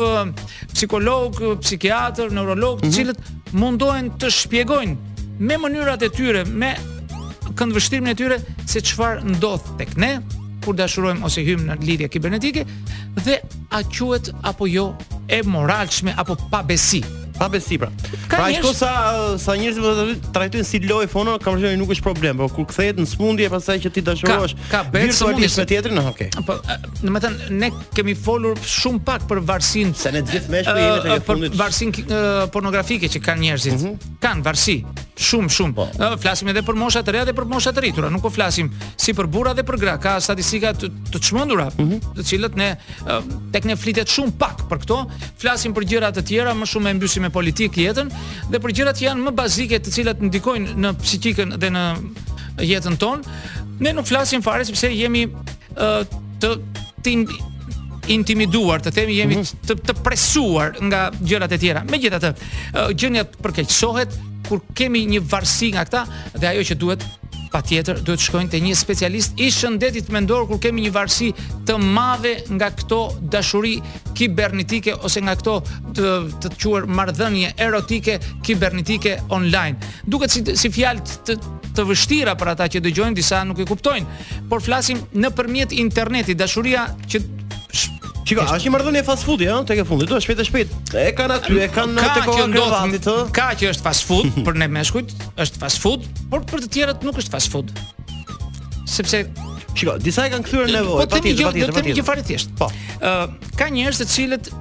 psikolog, 0.74 1.38
psikiatër, 1.62 2.34
neurolog, 2.36 2.82
të 2.82 2.90
mhm. 2.90 2.98
cilët 2.98 3.54
mundohen 3.62 4.10
të 4.20 4.32
shpjegojnë 4.40 5.38
me 5.38 5.56
mënyrat 5.62 6.04
e 6.04 6.12
tyre, 6.12 6.44
me 6.44 6.74
këndvështrimin 7.56 8.12
e 8.12 8.18
tyre 8.18 8.42
se 8.68 8.82
çfarë 8.90 9.24
ndodh 9.38 9.72
tek 9.80 9.96
ne, 9.96 10.18
kur 10.64 10.76
dashurojmë 10.78 11.24
ose 11.26 11.42
hymë 11.46 11.66
në 11.70 11.76
lidhje 11.86 12.08
kibernetike 12.12 12.66
dhe 13.24 13.38
a 13.74 13.80
quhet 13.88 14.30
apo 14.50 14.68
jo 14.68 14.90
e 15.32 15.40
moralshme 15.46 16.14
apo 16.20 16.36
pa 16.52 16.62
besi 16.66 17.00
pa 17.40 17.46
besi 17.48 17.78
pra 17.80 17.88
ka 18.28 18.34
pra 18.36 18.46
ashtu 18.52 18.72
sa 18.76 18.90
sa 19.40 19.54
njerëzit 19.56 19.82
do 19.82 20.32
trajtojnë 20.36 20.68
si 20.68 20.80
lojë 20.84 21.08
fono 21.08 21.38
kam 21.40 21.56
thënë 21.60 21.78
nuk 21.80 21.94
është 21.94 22.04
problem 22.04 22.42
por 22.42 22.52
kur 22.52 22.66
kthehet 22.68 23.00
në 23.00 23.08
sfundje 23.14 23.48
pastaj 23.54 23.78
që 23.86 23.92
ti 23.96 24.04
dashurohesh 24.10 24.54
ka 24.72 24.82
bërë 24.92 25.38
me 25.38 25.50
tjetrin 25.72 25.96
no, 25.96 26.04
okay 26.12 26.28
po 26.46 26.58
do 26.60 26.64
të 27.00 27.22
thënë 27.24 27.60
ne 27.62 27.72
kemi 27.96 28.16
folur 28.28 28.60
shumë 28.60 29.02
pak 29.08 29.24
për 29.30 29.42
varsin 29.52 29.94
se 29.96 30.12
ne 30.12 30.20
gjithë 30.20 30.38
gjithmeshi 30.38 30.80
jemi 30.84 31.04
te 31.06 31.20
fundit 31.30 31.56
varsin 31.64 31.94
pornografike 32.52 33.08
që 33.08 33.22
mhm. 33.22 33.30
kanë 33.30 33.46
njerëzit 33.48 33.78
uh 33.78 33.86
-huh. 33.88 34.18
kanë 34.26 34.44
varsi 34.44 34.78
shumë 35.28 35.52
shumë. 35.54 35.74
Po. 35.76 35.86
flasim 36.22 36.48
edhe 36.50 36.62
për 36.64 36.76
moshat 36.80 37.04
të 37.06 37.12
reja 37.14 37.26
dhe 37.28 37.34
për 37.36 37.46
moshat 37.50 37.78
e 37.78 37.82
rritura, 37.84 38.08
nuk 38.12 38.22
po 38.24 38.30
flasim 38.32 38.70
si 39.00 39.12
për 39.16 39.28
burra 39.32 39.52
dhe 39.56 39.62
për 39.68 39.76
gra. 39.82 39.94
Ka 40.02 40.14
statistika 40.24 40.72
të, 40.74 40.88
të 41.12 41.20
çmendura, 41.28 41.66
mhm. 41.76 42.00
të 42.18 42.24
cilët 42.30 42.56
ne 42.60 42.70
tek 43.54 43.68
ne 43.68 43.76
flitet 43.80 44.10
shumë 44.10 44.34
pak 44.40 44.64
për 44.70 44.82
këto, 44.86 45.00
flasim 45.42 45.74
për 45.76 45.86
gjëra 45.92 46.10
të 46.16 46.24
tjera, 46.32 46.54
më 46.56 46.68
shumë 46.72 46.90
e 46.90 46.96
mbysim 46.98 47.26
me 47.26 47.32
politikë 47.34 47.84
jetën 47.84 48.10
dhe 48.54 48.60
për 48.64 48.74
gjërat 48.80 49.00
që 49.00 49.06
janë 49.10 49.26
më 49.28 49.34
bazike, 49.42 49.82
të 49.84 49.94
cilat 49.98 50.24
ndikojnë 50.24 50.76
në 50.80 50.94
psikikën 51.02 51.54
dhe 51.60 51.72
në 51.76 51.84
jetën 52.70 52.96
tonë. 53.00 53.38
Ne 53.84 53.94
nuk 53.96 54.08
flasim 54.08 54.42
fare 54.44 54.64
sepse 54.68 54.90
jemi 54.92 55.26
uh, 55.28 56.02
të, 56.40 56.54
të 57.04 57.14
intimiduar, 58.10 58.82
të 58.82 58.94
themi 58.96 59.20
jemi 59.20 59.38
mhm. 59.38 59.62
të, 59.68 59.76
të 59.90 59.98
presuar 60.04 60.80
nga 60.88 61.06
gjërat 61.20 61.56
e 61.58 61.62
tjera. 61.62 61.84
Megjithatë, 61.92 62.32
uh, 62.40 62.82
gjënia 62.96 63.26
përkeqësohet, 63.40 64.18
kur 64.50 64.60
kemi 64.74 65.04
një 65.14 65.22
varsi 65.30 65.70
nga 65.74 65.86
këta 65.86 66.04
dhe 66.42 66.52
ajo 66.54 66.66
që 66.72 66.80
duhet 66.84 67.08
Pa 67.50 67.58
tjetër, 67.66 67.96
duhet 68.06 68.20
të 68.22 68.26
shkojnë 68.28 68.50
të 68.52 68.58
një 68.62 68.72
specialist 68.78 69.40
i 69.42 69.48
shëndetit 69.50 70.12
me 70.14 70.20
ndorë 70.22 70.44
kur 70.52 70.58
kemi 70.62 70.84
një 70.84 70.90
varsi 70.94 71.30
të 71.66 71.74
madhe 71.82 72.34
nga 72.54 72.68
këto 72.78 72.98
dashuri 73.32 73.72
kibernitike 74.18 74.94
ose 75.08 75.18
nga 75.26 75.34
këto 75.40 75.56
të 75.98 76.06
të 76.44 76.52
quar 76.62 76.86
mardhënje 77.00 77.48
erotike 77.66 78.14
kibernitike 78.46 79.16
online. 79.38 79.82
Duket 80.14 80.30
si, 80.36 80.44
si 80.62 80.70
të, 80.70 81.36
të, 81.80 81.86
vështira 81.90 82.36
për 82.38 82.52
ata 82.54 82.68
që 82.76 82.84
dëgjojnë, 82.86 83.18
disa 83.18 83.42
nuk 83.48 83.64
i 83.64 83.66
kuptojnë, 83.72 84.22
por 84.50 84.62
flasim 84.62 85.02
në 85.18 85.34
përmjet 85.34 85.74
interneti, 85.84 86.38
dashuria 86.38 86.86
që 87.10 87.22
Çiko, 88.30 88.44
është 88.46 88.68
një 88.68 88.70
marrëdhënie 88.76 89.00
fast 89.02 89.24
food, 89.26 89.40
ha, 89.48 89.56
tek 89.66 89.80
e 89.82 89.84
fundit. 89.88 90.06
do 90.06 90.18
shpejt 90.22 90.38
e 90.38 90.44
shpejt. 90.46 90.74
E 90.94 91.06
kanë 91.18 91.36
aty, 91.40 91.56
e 91.64 91.66
kanë 91.74 91.96
në 91.96 92.04
tek 92.14 92.28
kohën 92.28 92.52
e 92.52 92.60
kravatit, 92.60 93.08
ha. 93.10 93.24
Ka 93.34 93.46
që 93.58 93.70
është 93.72 93.82
fast 93.86 94.04
food 94.06 94.36
për 94.46 94.58
ne 94.62 94.68
meshkujt, 94.76 95.10
është 95.46 95.58
fast 95.62 95.82
food, 95.82 96.04
por 96.30 96.44
për 96.46 96.62
të 96.62 96.68
tjerët 96.76 97.02
nuk 97.08 97.18
është 97.18 97.32
fast 97.34 97.50
food. 97.50 97.72
Sepse 98.86 99.24
çiko, 99.74 99.96
disa 100.04 100.28
e 100.28 100.34
kanë 100.36 100.46
kthyer 100.46 100.70
nevojë, 100.76 101.08
po 101.10 101.18
ti 101.26 101.32
gjatë 101.40 101.64
gjatë 101.64 101.84
gjatë 101.90 102.06
fare 102.06 102.22
thjesht. 102.30 102.54
Po. 102.60 102.70
Ë, 103.02 103.18
ka 103.58 103.66
njerëz 103.74 104.00
të 104.04 104.08
cilët 104.14 104.52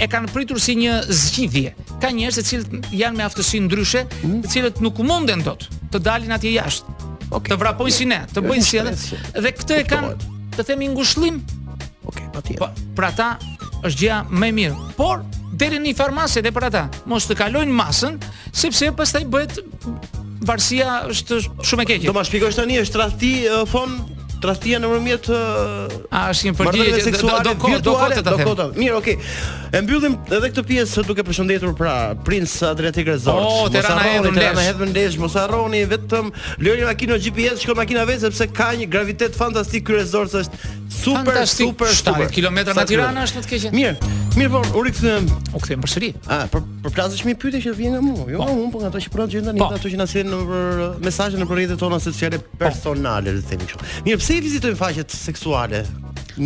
e 0.00 0.08
kanë 0.16 0.32
pritur 0.32 0.62
si 0.64 0.78
një 0.80 0.98
zgjidhje. 1.12 1.74
Ka 2.06 2.14
njerëz 2.16 2.40
të 2.40 2.46
cilët 2.48 2.92
janë 2.96 3.20
me 3.20 3.26
aftësi 3.28 3.60
ndryshe, 3.66 4.06
mm. 4.24 4.40
të 4.46 4.54
cilët 4.56 4.80
nuk 4.84 5.04
munden 5.04 5.44
dot 5.44 5.68
të 5.92 6.00
dalin 6.00 6.32
atje 6.38 6.56
jashtë. 6.56 6.96
Okay. 7.32 7.50
Të 7.52 7.60
vrapojnë 7.60 7.98
si 7.98 8.08
ne, 8.08 8.22
të 8.32 8.44
bëjnë 8.48 8.68
si 8.72 8.78
edhe 8.80 9.20
dhe 9.44 9.54
këtë 9.60 9.82
e 9.84 9.90
kanë 9.92 10.14
të 10.56 10.64
themi 10.68 10.88
ngushëllim 10.92 11.38
patjetër. 12.32 12.64
Po, 12.66 12.68
për 12.98 13.08
ata 13.12 13.28
është 13.82 13.98
gjëja 14.00 14.18
më 14.42 14.48
e 14.52 14.56
mirë. 14.60 14.88
Por 14.98 15.22
deri 15.62 15.80
në 15.82 15.94
farmacie 15.98 16.42
dhe 16.44 16.52
për 16.56 16.68
ata, 16.70 16.86
mos 17.10 17.28
të 17.28 17.36
kalojnë 17.42 17.76
masën, 17.76 18.18
sepse 18.56 18.88
pastaj 18.98 19.26
bëhet 19.34 19.60
varësia 20.48 21.02
është 21.12 21.42
shumë 21.62 21.84
e 21.86 21.90
keqe. 21.92 22.08
Do 22.10 22.16
ma 22.16 22.24
shpjegosh 22.26 22.58
tani 22.58 22.80
është 22.82 22.98
tradhti 22.98 23.34
fon 23.70 24.00
tradhtia 24.42 24.80
nëpërmjet 24.82 25.26
a 25.30 26.20
është 26.32 26.46
një 26.48 26.52
përgjigje 26.58 27.02
seksuale 27.04 27.44
do 27.46 27.52
do 27.52 27.60
kohë 27.62 27.76
të 28.16 28.22
kohë 28.40 28.64
mirë 28.74 28.96
okay 28.98 29.14
e 29.22 29.82
mbyllim 29.84 30.16
edhe 30.34 30.48
këtë 30.50 30.64
pjesë 30.66 31.04
duke 31.06 31.22
përshëndetur 31.28 31.76
pra 31.78 31.92
Prince 32.26 32.58
Adriatic 32.66 33.06
Resort 33.06 33.46
oh, 33.46 33.70
mos 33.70 33.78
harroni 33.86 34.42
të 34.42 34.56
na 34.58 35.06
mos 35.22 35.38
harroni 35.38 35.84
vetëm 35.92 36.32
lëni 36.58 36.88
makinën 36.88 37.22
GPS 37.22 37.62
shko 37.62 37.78
makina 37.78 38.02
vetë 38.10 38.24
sepse 38.32 38.48
ka 38.50 38.72
një 38.82 38.88
gravitet 38.90 39.38
fantastik 39.38 39.86
ky 39.86 40.00
resort 40.00 40.34
është 40.34 40.74
super 41.02 41.24
Fantastic. 41.24 41.66
super 41.66 41.86
shtat 41.94 42.30
kilometra 42.32 42.74
nga 42.76 42.84
Tirana 42.86 43.24
është 43.26 43.38
më 43.40 43.44
të 43.46 43.50
keq. 43.50 43.74
Mirë, 43.74 44.18
mirë 44.38 44.50
po 44.54 44.62
u 44.78 44.82
rikthem. 44.86 45.26
U 45.56 45.60
kthem 45.62 45.82
përsëri. 45.84 46.10
Ah, 46.32 46.44
për 46.52 46.62
për 46.84 46.94
plasë 46.96 47.18
që 47.20 47.28
më 47.30 47.34
pyetë 47.42 47.60
që 47.66 47.74
vjen 47.78 47.96
nga 47.96 48.02
mua. 48.06 48.26
Jo, 48.30 48.40
po. 48.40 48.54
unë 48.54 48.70
po 48.76 48.82
nga 48.82 48.90
ato 48.92 49.02
që 49.02 49.12
pranoj 49.14 49.34
gjë 49.36 49.44
tani, 49.48 49.60
po. 49.62 49.68
ato 49.76 49.92
që 49.92 49.98
na 50.00 50.06
sjell 50.12 50.30
në 50.30 50.90
mesazhe 51.06 51.40
në 51.42 51.48
rrjetet 51.50 51.82
tona 51.82 51.98
sociale 52.04 52.38
po. 52.42 52.58
personale, 52.62 53.34
le 53.38 53.42
të 53.42 53.50
themi 53.52 53.68
kështu. 53.70 53.90
Mirë, 54.06 54.20
pse 54.22 54.36
i 54.38 54.44
vizitojnë 54.46 54.78
faqet 54.82 55.16
seksuale 55.16 55.82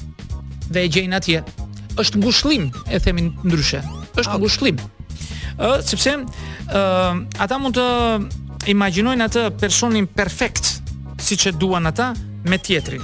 dhe 0.71 0.79
e 0.83 0.87
gjejnë 0.95 1.15
atje. 1.15 1.43
Është 2.01 2.19
ngushëllim, 2.21 2.69
e 2.91 2.99
themi 2.99 3.21
ndryshe. 3.43 3.79
Është 4.17 4.29
okay. 4.29 4.41
ngushëllim. 4.41 4.77
Ë, 5.57 5.67
uh, 5.67 5.81
sepse 5.83 6.11
ë 6.15 6.23
uh, 6.69 7.13
ata 7.39 7.57
mund 7.59 7.75
të 7.77 8.71
imagjinojnë 8.73 9.23
atë 9.29 9.43
personin 9.59 10.07
perfekt 10.07 10.81
si 11.19 11.35
që 11.35 11.55
duan 11.57 11.85
ata 11.87 12.13
me 12.45 12.57
tjetrin. 12.57 13.01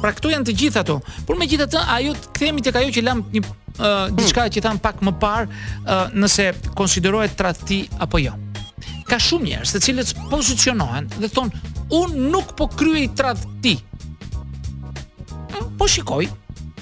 Pra 0.00 0.12
këtu 0.16 0.30
janë 0.32 0.44
të 0.48 0.52
gjithë 0.60 0.78
ato, 0.80 1.00
por 1.28 1.36
me 1.38 1.46
gjithë 1.46 1.66
të 1.68 1.78
ajo 1.96 2.12
të 2.14 2.28
këthemi 2.34 2.60
të 2.64 2.72
ka 2.72 2.80
jo 2.82 2.88
që 2.94 3.02
lamë 3.04 3.22
një 3.34 3.40
uh, 3.78 4.10
diçka 4.16 4.46
që 4.50 4.62
tham 4.64 4.78
pak 4.82 5.00
më 5.04 5.12
parë, 5.22 5.46
uh, 5.82 6.06
nëse 6.14 6.50
konsiderohet 6.78 7.36
tradhti 7.38 7.82
apo 8.02 8.20
jo. 8.22 8.34
Ka 9.10 9.18
shumë 9.20 9.50
njerëz 9.50 9.74
të 9.74 9.82
cilët 9.82 10.14
pozicionohen 10.30 11.08
dhe 11.18 11.28
thon, 11.28 11.50
"Un 11.90 12.16
nuk 12.32 12.54
po 12.56 12.66
kryej 12.68 13.10
tradhti." 13.18 13.76
Mm, 15.54 15.76
po 15.76 15.86
shikoj, 15.86 16.28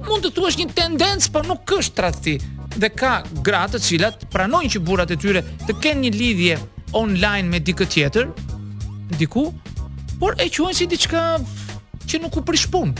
mund 0.08 0.22
të 0.24 0.30
thuash 0.36 0.56
një 0.58 0.68
tendencë, 0.82 1.30
por 1.32 1.42
nuk 1.46 1.66
është 1.78 1.94
tradhti 2.00 2.34
dhe 2.78 2.88
ka 3.00 3.22
gra 3.46 3.66
të 3.68 3.78
cilat 3.86 4.16
pranojnë 4.34 4.70
që 4.72 4.78
burrat 4.86 5.10
e 5.10 5.16
tyre 5.16 5.40
të 5.66 5.72
kenë 5.82 6.00
një 6.04 6.10
lidhje 6.18 6.56
online 6.92 7.46
me 7.52 7.58
dikë 7.58 7.86
tjetër, 7.94 8.24
diku, 9.18 9.48
por 10.18 10.34
e 10.40 10.48
quajnë 10.50 10.76
si 10.78 10.86
diçka 10.90 11.24
që 12.06 12.20
nuk 12.22 12.38
u 12.38 12.44
prishpun, 12.46 12.92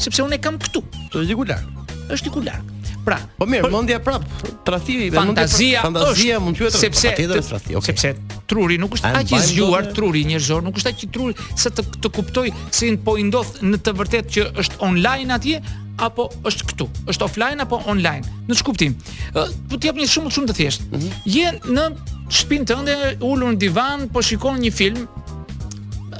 sepse 0.00 0.22
unë 0.24 0.38
e 0.38 0.42
kam 0.42 0.58
këtu. 0.62 0.82
Është 1.14 1.28
diku 1.32 1.46
larg. 1.46 1.96
Është 2.10 2.30
diku 2.30 2.44
larg. 2.46 2.70
Pra, 3.04 3.16
po 3.38 3.46
mirë, 3.48 3.64
për, 3.64 3.72
mendja 3.72 3.98
prap, 4.04 4.24
tradhi 4.66 5.06
fantazia, 5.14 5.80
fantazia 5.86 6.36
mund 6.42 6.58
të 6.58 6.66
jetë 6.66 6.80
sepse 6.82 7.12
është 7.16 7.60
okay. 7.78 7.80
Sepse 7.94 8.10
truri 8.50 8.76
nuk 8.82 8.98
është 8.98 9.12
aq 9.22 9.32
i 9.32 9.38
zgjuar, 9.48 9.86
truri 9.96 10.20
njerëzor 10.28 10.60
nuk 10.66 10.76
është 10.82 10.92
aq 10.92 11.04
i 11.06 11.08
truri 11.14 11.46
sa 11.62 11.72
të 11.72 11.86
të 12.04 12.10
kuptoj 12.12 12.50
se 12.76 12.90
po 13.06 13.14
i 13.16 13.24
ndodh 13.24 13.62
në 13.70 13.80
të 13.86 13.94
vërtetë 14.02 14.34
që 14.36 14.44
është 14.60 14.80
online 14.84 15.32
atje 15.38 15.62
apo 16.10 16.26
është 16.48 16.66
këtu, 16.74 16.88
është 17.14 17.24
offline 17.26 17.64
apo 17.64 17.80
online. 17.88 18.34
Në 18.50 18.58
çkuptim. 18.60 18.98
Po 19.32 19.78
të 19.80 19.90
jap 19.90 19.98
një 20.00 20.10
shumë 20.16 20.34
shumë 20.36 20.50
të 20.52 20.58
thjeshtë. 20.58 20.90
Mm 20.90 21.00
-hmm. 21.00 21.34
Je 21.36 21.72
në 21.76 21.86
shtëpinë 22.36 22.70
tënde, 22.72 22.96
ulur 23.32 23.52
në 23.54 23.58
divan, 23.64 24.08
po 24.12 24.22
shikon 24.24 24.60
një 24.64 24.72
film, 24.72 25.06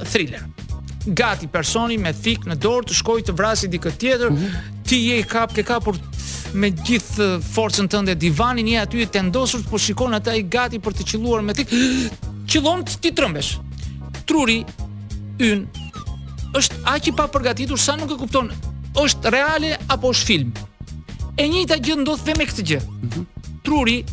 thriller. 0.03 0.43
Gati 1.05 1.47
personi 1.51 1.97
me 1.97 2.13
fik 2.13 2.45
në 2.45 2.55
dorë 2.61 2.89
të 2.91 2.97
shkojë 2.99 3.25
të 3.29 3.35
vrasë 3.37 3.69
dikë 3.73 3.91
tjetër, 3.99 4.31
mm 4.31 4.37
-hmm. 4.37 4.81
ti 4.85 4.95
je 5.07 5.19
i 5.19 5.23
kap 5.23 5.53
ke 5.55 5.63
kapur 5.63 5.95
me 6.53 6.67
gjithë 6.69 7.41
forcën 7.55 7.87
tënde 7.87 8.13
divanin 8.17 8.67
je 8.67 8.79
aty 8.79 9.01
i 9.01 9.07
të 9.07 9.63
po 9.69 9.77
shikon 9.77 10.13
ata 10.13 10.35
i 10.35 10.43
gati 10.43 10.79
për 10.79 10.93
të 10.93 11.03
qelluar 11.11 11.41
me 11.41 11.53
ti. 11.57 11.65
Qëllon 12.49 12.83
të 12.83 12.99
ti 12.99 13.11
trembesh. 13.15 13.57
Truri 14.25 14.65
yn 15.39 15.67
është 16.59 16.75
aq 16.93 17.07
i 17.07 17.11
papërgatitur 17.11 17.79
sa 17.79 17.95
nuk 17.95 18.11
e 18.11 18.15
kupton, 18.21 18.51
është 18.93 19.29
reale 19.31 19.77
apo 19.87 20.09
është 20.09 20.25
film. 20.25 20.53
E 21.37 21.47
njëjta 21.47 21.75
gjë 21.85 21.95
ndodh 22.01 22.23
dhe 22.27 22.33
me 22.37 22.45
këtë 22.45 22.63
gjë. 22.67 22.79
Mm 22.87 23.09
-hmm. 23.09 23.25
Truri 23.63 24.03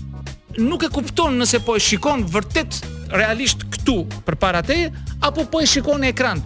nuk 0.71 0.83
e 0.83 0.89
kupton 0.89 1.39
nëse 1.41 1.59
po 1.65 1.77
e 1.77 1.81
shikon 1.81 2.21
vërtet 2.35 2.73
realisht 3.13 3.65
këtu 3.73 3.95
për 4.27 4.37
para 4.41 4.61
te 4.65 4.79
apo 5.25 5.45
po 5.51 5.63
e 5.63 5.67
shikon 5.69 6.03
në 6.03 6.11
ekran. 6.13 6.43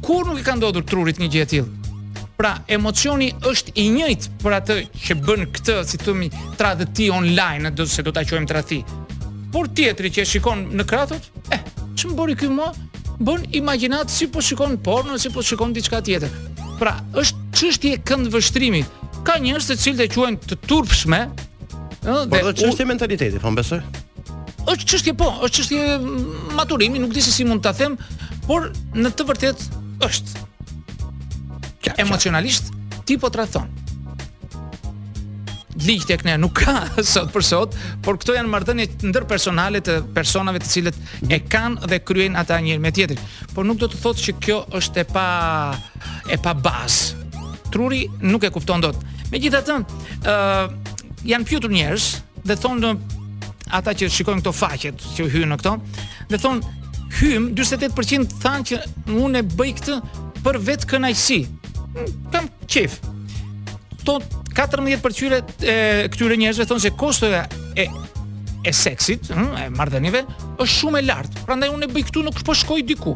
Kur 0.00 0.26
nuk 0.30 0.40
i 0.40 0.44
ka 0.46 0.54
ndodhur 0.56 0.84
trurit 0.88 1.18
një 1.20 1.28
gjë 1.32 1.42
e 1.46 1.50
tillë. 1.54 1.96
Pra, 2.40 2.54
emocioni 2.72 3.28
është 3.46 3.74
i 3.82 3.88
njëjtë 3.92 4.30
për 4.40 4.54
atë 4.60 4.76
që 4.96 5.16
bën 5.26 5.42
këtë, 5.58 5.74
si 5.84 5.98
thumi, 6.00 6.30
tradhti 6.58 7.10
online, 7.12 7.68
do 7.76 7.84
se 7.84 8.00
do 8.04 8.14
ta 8.16 8.22
quajmë 8.24 8.48
tradhti. 8.48 8.78
Por 9.52 9.68
tjetri 9.76 10.12
që 10.14 10.24
e 10.24 10.28
shikon 10.30 10.64
në 10.80 10.86
kratot, 10.88 11.28
eh, 11.52 11.60
ç'm 12.00 12.14
bëri 12.16 12.38
ky 12.40 12.48
mo? 12.48 12.70
Bën 13.20 13.44
imagjinat 13.60 14.08
si 14.08 14.30
po 14.32 14.40
shikon 14.40 14.78
porno, 14.80 15.18
si 15.20 15.28
po 15.34 15.44
shikon 15.44 15.74
diçka 15.76 16.00
tjetër. 16.00 16.32
Pra, 16.80 16.94
është 17.12 17.52
çështje 17.60 17.96
kënd 18.08 18.32
vështrimit. 18.32 18.88
Ka 19.20 19.36
njerëz 19.36 19.66
të 19.68 19.76
cilët 19.84 20.06
e 20.08 20.12
quajnë 20.16 20.48
të 20.48 20.60
turpshme, 20.64 21.20
ëh, 22.08 22.24
dhe 22.24 22.70
është 22.72 22.88
mentaliteti, 22.88 23.36
po, 23.36 23.50
po 23.52 23.58
besoj 23.60 23.84
është 24.70 24.86
çështje 24.86 25.12
po, 25.18 25.26
është 25.46 25.56
çështje 25.56 25.98
mm, 25.98 26.54
maturimi, 26.58 27.00
nuk 27.02 27.14
di 27.14 27.22
se 27.24 27.32
si 27.34 27.44
mund 27.46 27.62
ta 27.64 27.72
them, 27.74 27.96
por 28.46 28.70
në 28.96 29.12
të 29.16 29.26
vërtetë 29.28 29.82
është. 30.06 30.46
Emocionalisht 32.04 32.70
kja. 32.72 33.04
ti 33.08 33.16
po 33.18 33.30
tradhon. 33.34 33.68
Ligj 35.80 36.04
tek 36.10 36.24
ne 36.28 36.34
nuk 36.36 36.58
ka 36.60 36.74
sot 37.14 37.30
për 37.34 37.44
sot, 37.46 37.76
por 38.04 38.18
këto 38.20 38.34
janë 38.36 38.52
marrëdhënie 38.52 38.88
ndërpersonale 39.10 39.80
të 39.86 39.96
personave 40.16 40.62
të 40.62 40.70
cilët 40.74 40.98
e 41.32 41.40
kanë 41.50 41.90
dhe 41.90 41.98
kryejn 42.06 42.36
ata 42.38 42.60
njëri 42.60 42.82
me 42.84 42.92
tjetrin. 42.94 43.22
Por 43.54 43.66
nuk 43.66 43.80
do 43.82 43.88
të 43.90 44.02
thotë 44.04 44.26
se 44.28 44.36
kjo 44.44 44.60
është 44.80 45.02
e 45.04 45.08
pa 45.14 45.26
e 46.30 46.38
pa 46.38 46.54
bazë. 46.68 47.18
Truri 47.70 48.04
nuk 48.20 48.44
e 48.46 48.50
kupton 48.52 48.82
dot. 48.82 48.98
Megjithatë, 49.32 49.78
ë 49.78 49.80
uh, 50.26 50.92
janë 51.26 51.48
pyetur 51.48 51.70
njerëz 51.72 52.10
dhe 52.48 52.56
thonë 52.58 52.94
ata 53.74 53.94
që 53.96 54.10
shikojnë 54.12 54.42
këto 54.42 54.52
faqet 54.54 55.04
që 55.16 55.26
hyn 55.32 55.52
në 55.54 55.58
këto, 55.62 55.74
dhe 56.30 56.40
thon 56.42 56.60
hym 57.20 57.48
48% 57.58 58.36
thanë 58.42 58.66
që 58.70 58.80
unë 59.18 59.42
e 59.42 59.46
bëj 59.56 59.72
këtë 59.78 59.98
për 60.44 60.58
vetë 60.68 60.90
kënaqësi. 60.94 61.38
Mm, 61.90 62.12
kam 62.34 62.46
qef. 62.70 63.00
Tot 64.06 64.26
14% 64.56 65.58
e 65.70 65.78
këtyre 66.14 66.38
njerëzve 66.40 66.66
thonë 66.70 66.84
se 66.86 66.94
kostoja 67.02 67.44
e 67.78 67.88
e 68.68 68.74
seksit, 68.76 69.30
hm, 69.32 69.52
e 69.56 69.68
marrëdhënieve 69.72 70.20
është 70.60 70.66
shumë 70.74 70.98
e 71.00 71.04
lartë. 71.08 71.44
Prandaj 71.48 71.70
unë 71.72 71.86
e 71.86 71.94
bëj 71.94 72.02
këtu 72.10 72.20
nuk 72.26 72.42
po 72.44 72.56
shkoj 72.62 72.82
diku. 72.84 73.14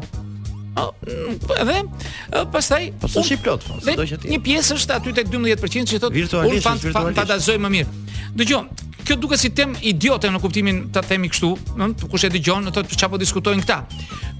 edhe 0.75 1.75
mm, 1.79 1.91
dhe 2.31 2.41
pastaj 2.51 2.89
po 2.99 3.07
s'i 3.07 3.37
plot, 3.39 3.67
po, 3.67 3.93
që 4.11 4.17
ti. 4.23 4.31
Një 4.33 4.39
pjesë 4.43 4.75
është 4.79 4.95
aty 4.97 5.13
tek 5.21 5.29
12% 5.31 5.91
që 5.91 5.99
thotë 6.03 6.25
unë 6.41 6.63
fantazoj 6.91 7.55
më 7.61 7.69
mirë. 7.77 8.01
Dëgjoj, 8.35 8.63
kjo 9.05 9.15
duket 9.15 9.39
si 9.39 9.49
tem 9.53 9.75
idiote 9.85 10.29
në 10.33 10.39
kuptimin 10.41 10.79
ta 10.93 11.01
themi 11.05 11.29
kështu, 11.29 11.51
të 11.77 12.09
kush 12.09 12.25
e 12.25 12.31
dëgjon, 12.33 12.65
do 12.67 12.73
thotë 12.73 12.95
çfarë 12.97 13.13
po 13.15 13.21
diskutojnë 13.21 13.63
këta. 13.63 13.77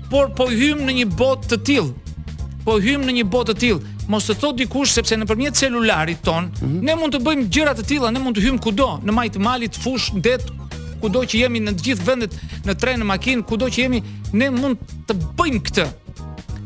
Por 0.09 0.31
po 0.37 0.47
hym 0.51 0.81
në 0.87 0.97
një 0.99 1.05
botë 1.19 1.51
të 1.53 1.59
tillë. 1.69 2.13
Po 2.65 2.77
hym 2.81 3.03
në 3.05 3.13
një 3.19 3.25
botë 3.29 3.53
të 3.53 3.59
tillë. 3.63 3.93
Mos 4.09 4.25
të 4.25 4.35
thot 4.41 4.55
dikush 4.57 4.91
sepse 4.93 5.17
nëpërmjet 5.21 5.57
celularit 5.61 6.21
ton, 6.25 6.47
mm 6.49 6.65
-hmm. 6.65 6.81
ne 6.87 6.95
mund 6.95 7.13
të 7.13 7.21
bëjmë 7.25 7.47
gjëra 7.53 7.73
të 7.77 7.85
tilla, 7.87 8.11
ne 8.11 8.19
mund 8.19 8.37
të 8.37 8.43
hym 8.45 8.57
kudo, 8.57 8.89
në 9.05 9.11
majt 9.11 9.37
malit, 9.37 9.77
fush, 9.83 10.13
në 10.13 10.21
det, 10.21 10.39
kudo 11.01 11.19
që 11.29 11.35
jemi 11.43 11.59
në 11.59 11.71
të 11.75 11.81
gjithë 11.85 12.05
vendet, 12.05 12.35
në 12.65 12.73
tren, 12.75 12.99
në 13.01 13.05
makinë, 13.05 13.43
kudo 13.45 13.65
që 13.65 13.79
jemi, 13.81 14.01
ne 14.33 14.49
mund 14.49 14.77
të 15.07 15.13
bëjmë 15.37 15.61
këtë. 15.67 15.85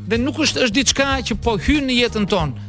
Dhe 0.10 0.18
nuk 0.18 0.36
është 0.38 0.63
është 0.63 0.74
diçka 0.79 1.06
që 1.27 1.34
po 1.44 1.58
hyn 1.58 1.84
në 1.88 1.94
jetën 2.03 2.25
tonë 2.32 2.69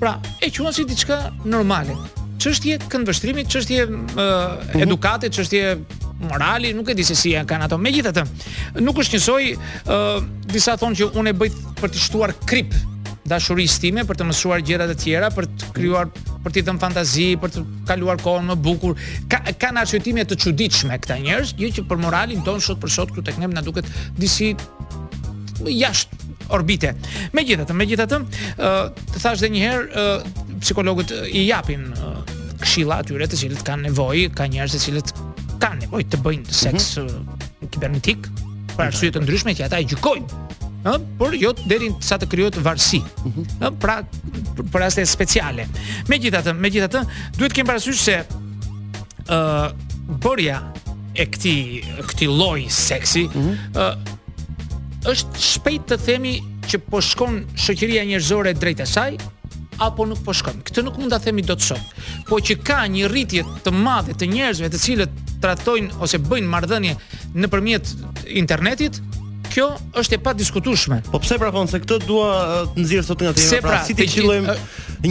Pra, 0.00 0.20
e 0.40 0.50
quan 0.50 0.72
si 0.72 0.84
diçka 0.84 1.32
normale 1.44 1.96
çështje 2.40 2.78
këndvështrimi, 2.90 3.44
çështje 3.52 3.82
uh, 3.86 4.68
edukate, 4.80 5.28
çështje 5.32 5.76
morali, 6.20 6.72
nuk 6.76 6.90
e 6.92 6.96
di 6.98 7.04
se 7.06 7.16
si 7.18 7.34
janë 7.34 7.48
kanë 7.48 7.68
ato. 7.68 7.78
Megjithatë, 7.80 8.24
nuk 8.84 8.98
është 9.02 9.18
njësoj 9.20 9.50
uh, 9.52 10.22
disa 10.52 10.74
thonë 10.80 11.00
që 11.02 11.10
unë 11.20 11.34
e 11.34 11.38
bëj 11.40 11.60
për 11.80 11.92
të 11.94 12.02
shtuar 12.06 12.34
krip 12.48 12.74
dashurisë 13.30 13.82
time 13.86 14.02
për 14.08 14.18
të 14.20 14.26
mësuar 14.30 14.62
gjëra 14.66 14.88
të 14.90 14.96
tjera, 15.04 15.28
për 15.34 15.46
të 15.50 15.56
mhm. 15.68 15.74
krijuar 15.76 16.10
për 16.44 16.54
të 16.56 16.62
dhënë 16.68 16.82
fantazi, 16.82 17.28
për 17.42 17.52
të 17.56 17.64
kaluar 17.90 18.20
kohën 18.24 18.48
më 18.52 18.56
bukur. 18.64 18.96
Ka 19.32 19.42
kanë 19.60 19.84
arsyetime 19.84 20.24
të 20.28 20.40
çuditshme 20.44 20.96
këta 21.04 21.20
njerëz, 21.22 21.54
gjë 21.60 21.68
jo 21.68 21.76
që 21.82 21.86
për 21.92 22.00
moralin 22.06 22.42
tonë 22.46 22.64
sot 22.66 22.80
për 22.80 22.94
sot 22.96 23.12
këtu 23.12 23.24
tek 23.28 23.40
ne 23.42 23.52
na 23.52 23.62
duket 23.64 23.86
disi 24.18 24.52
jashtë 25.68 26.16
orbite. 26.56 26.94
Megjithatë, 27.36 27.76
megjithatë, 27.80 28.20
ë 28.20 28.54
uh, 28.56 29.10
të 29.12 29.20
thash 29.20 29.44
edhe 29.44 29.52
një 29.54 29.62
herë, 29.68 30.06
uh, 30.08 30.46
psikologët 30.60 31.12
i 31.32 31.46
japin 31.48 31.88
këshilla 32.60 33.00
atyre 33.02 33.26
të 33.30 33.38
cilët 33.44 33.64
kanë 33.66 33.88
nevojë, 33.88 34.26
ka 34.36 34.46
njerëz 34.52 34.74
të 34.76 34.82
cilët 34.84 35.12
kanë 35.62 35.86
nevojë 35.86 36.08
të 36.12 36.20
bëjnë 36.24 36.44
mhm. 36.44 36.58
seks 36.60 36.88
mm 36.96 37.06
-hmm. 37.06 37.70
kibernetik, 37.72 38.28
për 38.76 38.86
arsye 38.90 39.10
të 39.14 39.22
ndryshme 39.24 39.54
që 39.56 39.66
ata 39.66 39.80
e 39.82 39.86
gjykojnë. 39.90 40.38
Ëh, 40.90 40.98
por 41.18 41.34
jo 41.36 41.50
deri 41.68 41.88
sa 42.00 42.16
të 42.16 42.26
krijohet 42.32 42.56
varsi. 42.64 43.00
Ëh, 43.00 43.24
mm 43.24 43.30
-hmm. 43.32 43.78
pra 43.80 43.98
për 44.72 44.78
raste 44.80 45.04
speciale. 45.06 45.66
Megjithatë, 46.08 46.52
megjithatë, 46.60 47.02
duhet 47.36 47.52
të 47.52 47.54
kemi 47.56 47.66
parasysh 47.68 48.00
se 48.02 48.16
ë 48.20 48.24
uh, 49.36 49.68
bëria 50.24 50.58
e 51.20 51.24
këtij 51.26 51.84
këtij 52.08 52.28
lloji 52.28 52.68
seksi 52.70 53.24
mm 53.26 53.32
-hmm. 53.42 53.56
uh, 53.80 55.10
është 55.12 55.34
shpejt 55.52 55.82
të 55.90 55.96
themi 56.04 56.34
që 56.68 56.76
po 56.90 57.00
shkon 57.00 57.34
shoqëria 57.56 58.02
njerëzore 58.04 58.52
drejt 58.54 58.80
asaj, 58.80 59.16
apo 59.80 60.06
nuk 60.06 60.20
po 60.24 60.32
shkon. 60.36 60.60
Këtë 60.66 60.84
nuk 60.84 60.98
mund 61.00 61.12
ta 61.14 61.18
themi 61.22 61.42
dot 61.46 61.62
sot. 61.64 61.94
Po 62.28 62.38
që 62.40 62.58
ka 62.64 62.82
një 62.92 63.08
rritje 63.10 63.46
të 63.64 63.72
madhe 63.74 64.14
të 64.16 64.28
njerëzve 64.34 64.68
të 64.74 64.82
cilët 64.84 65.20
trajtojnë 65.40 66.00
ose 66.04 66.20
bëjnë 66.20 66.50
marrëdhënie 66.52 66.94
nëpërmjet 67.40 67.94
internetit, 68.42 69.00
kjo 69.50 69.64
është 69.98 70.14
e 70.14 70.20
padiskutueshme. 70.22 71.00
Po 71.10 71.18
pse 71.24 71.34
prafon 71.40 71.66
se 71.66 71.80
këtë 71.82 71.96
dua 72.04 72.68
të 72.76 72.84
nxjerr 72.84 73.02
sot 73.08 73.24
nga 73.24 73.32
tema, 73.34 73.56
pra, 73.56 73.62
pra, 73.64 73.80
si 73.88 73.96
ti 73.98 74.06
qillojmë 74.12 74.54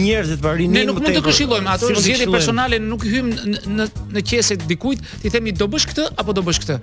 njerëzit 0.00 0.40
varrinë 0.40 0.74
Ne 0.78 0.84
nuk 0.88 0.96
mund 1.02 1.10
të 1.12 1.20
këshillojmë, 1.26 1.68
ato 1.74 1.90
si 1.90 2.04
zgjedhje 2.06 2.30
personale 2.32 2.78
nuk 2.80 3.04
hym 3.10 3.28
në 3.34 3.58
në, 3.74 3.88
në 4.14 4.22
qese 4.30 4.56
të 4.62 4.70
dikujt, 4.70 5.02
ti 5.20 5.34
themi 5.34 5.52
do 5.52 5.68
bësh 5.74 5.88
këtë 5.90 6.06
apo 6.22 6.32
do 6.38 6.46
bësh 6.46 6.62
këtë. 6.62 6.78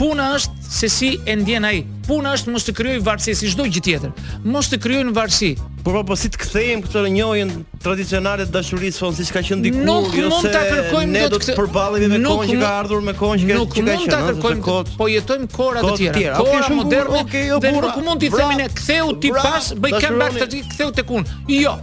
Puna 0.00 0.30
është 0.38 0.74
se 0.78 0.92
si 0.98 1.10
e 1.28 1.36
ndjen 1.42 1.66
ai. 1.68 1.82
Puna 2.08 2.32
është 2.38 2.54
mos 2.54 2.64
të 2.70 2.78
krijoj 2.80 3.02
varësi 3.04 3.36
si 3.42 3.52
çdo 3.52 3.66
gjë 3.68 3.84
tjetër. 3.84 4.28
Mos 4.56 4.72
të 4.72 4.80
krijojnë 4.86 5.16
varësi. 5.20 5.52
Po 5.84 6.00
po 6.08 6.16
si 6.16 6.30
të 6.32 6.38
kthejmë 6.40 6.84
këtë 6.86 7.00
njohjen 7.12 7.50
tradicionale 7.84 8.46
të 8.48 8.54
dashurisë 8.54 9.02
von 9.04 9.10
po, 9.12 9.18
siç 9.18 9.32
ka 9.34 9.42
qenë 9.44 9.66
diku, 9.66 9.82
jo 9.84 9.96
se 10.06 10.20
nuk 10.20 10.30
mund 10.32 10.46
ta 10.54 10.62
kërkojmë 10.64 11.10
Ne 11.12 11.24
do 11.34 11.40
të 11.42 11.56
përballemi 11.58 12.06
me 12.14 12.20
kohën 12.24 12.52
që 12.54 12.56
ka 12.62 12.70
ardhur 12.80 13.04
me 13.04 13.12
kohën 13.18 13.42
që 13.42 13.50
ka 13.50 13.50
qenë. 13.50 13.64
Nuk 13.66 13.76
mund 13.82 14.14
ta 14.14 14.20
kërkojmë 14.30 14.96
Po 15.02 15.08
jetojmë 15.12 15.48
kohëra 15.52 15.82
të 15.84 15.98
tjera. 16.04 16.38
Kohëra 16.38 16.38
okay, 16.38 16.62
okay, 16.62 16.78
moderne. 16.78 17.20
Okay, 17.26 17.44
jo, 17.50 17.58
dhe 17.66 17.74
nuk 17.76 17.98
mund 18.06 18.24
të 18.24 18.30
themi 18.38 18.56
ne 18.62 18.70
ktheu 18.80 19.12
ti 19.20 19.34
pas, 19.36 19.68
bëj 19.84 19.98
comeback 19.98 20.56
ktheu 20.72 20.94
tek 21.02 21.14
unë. 21.18 21.38
Jo, 21.52 21.76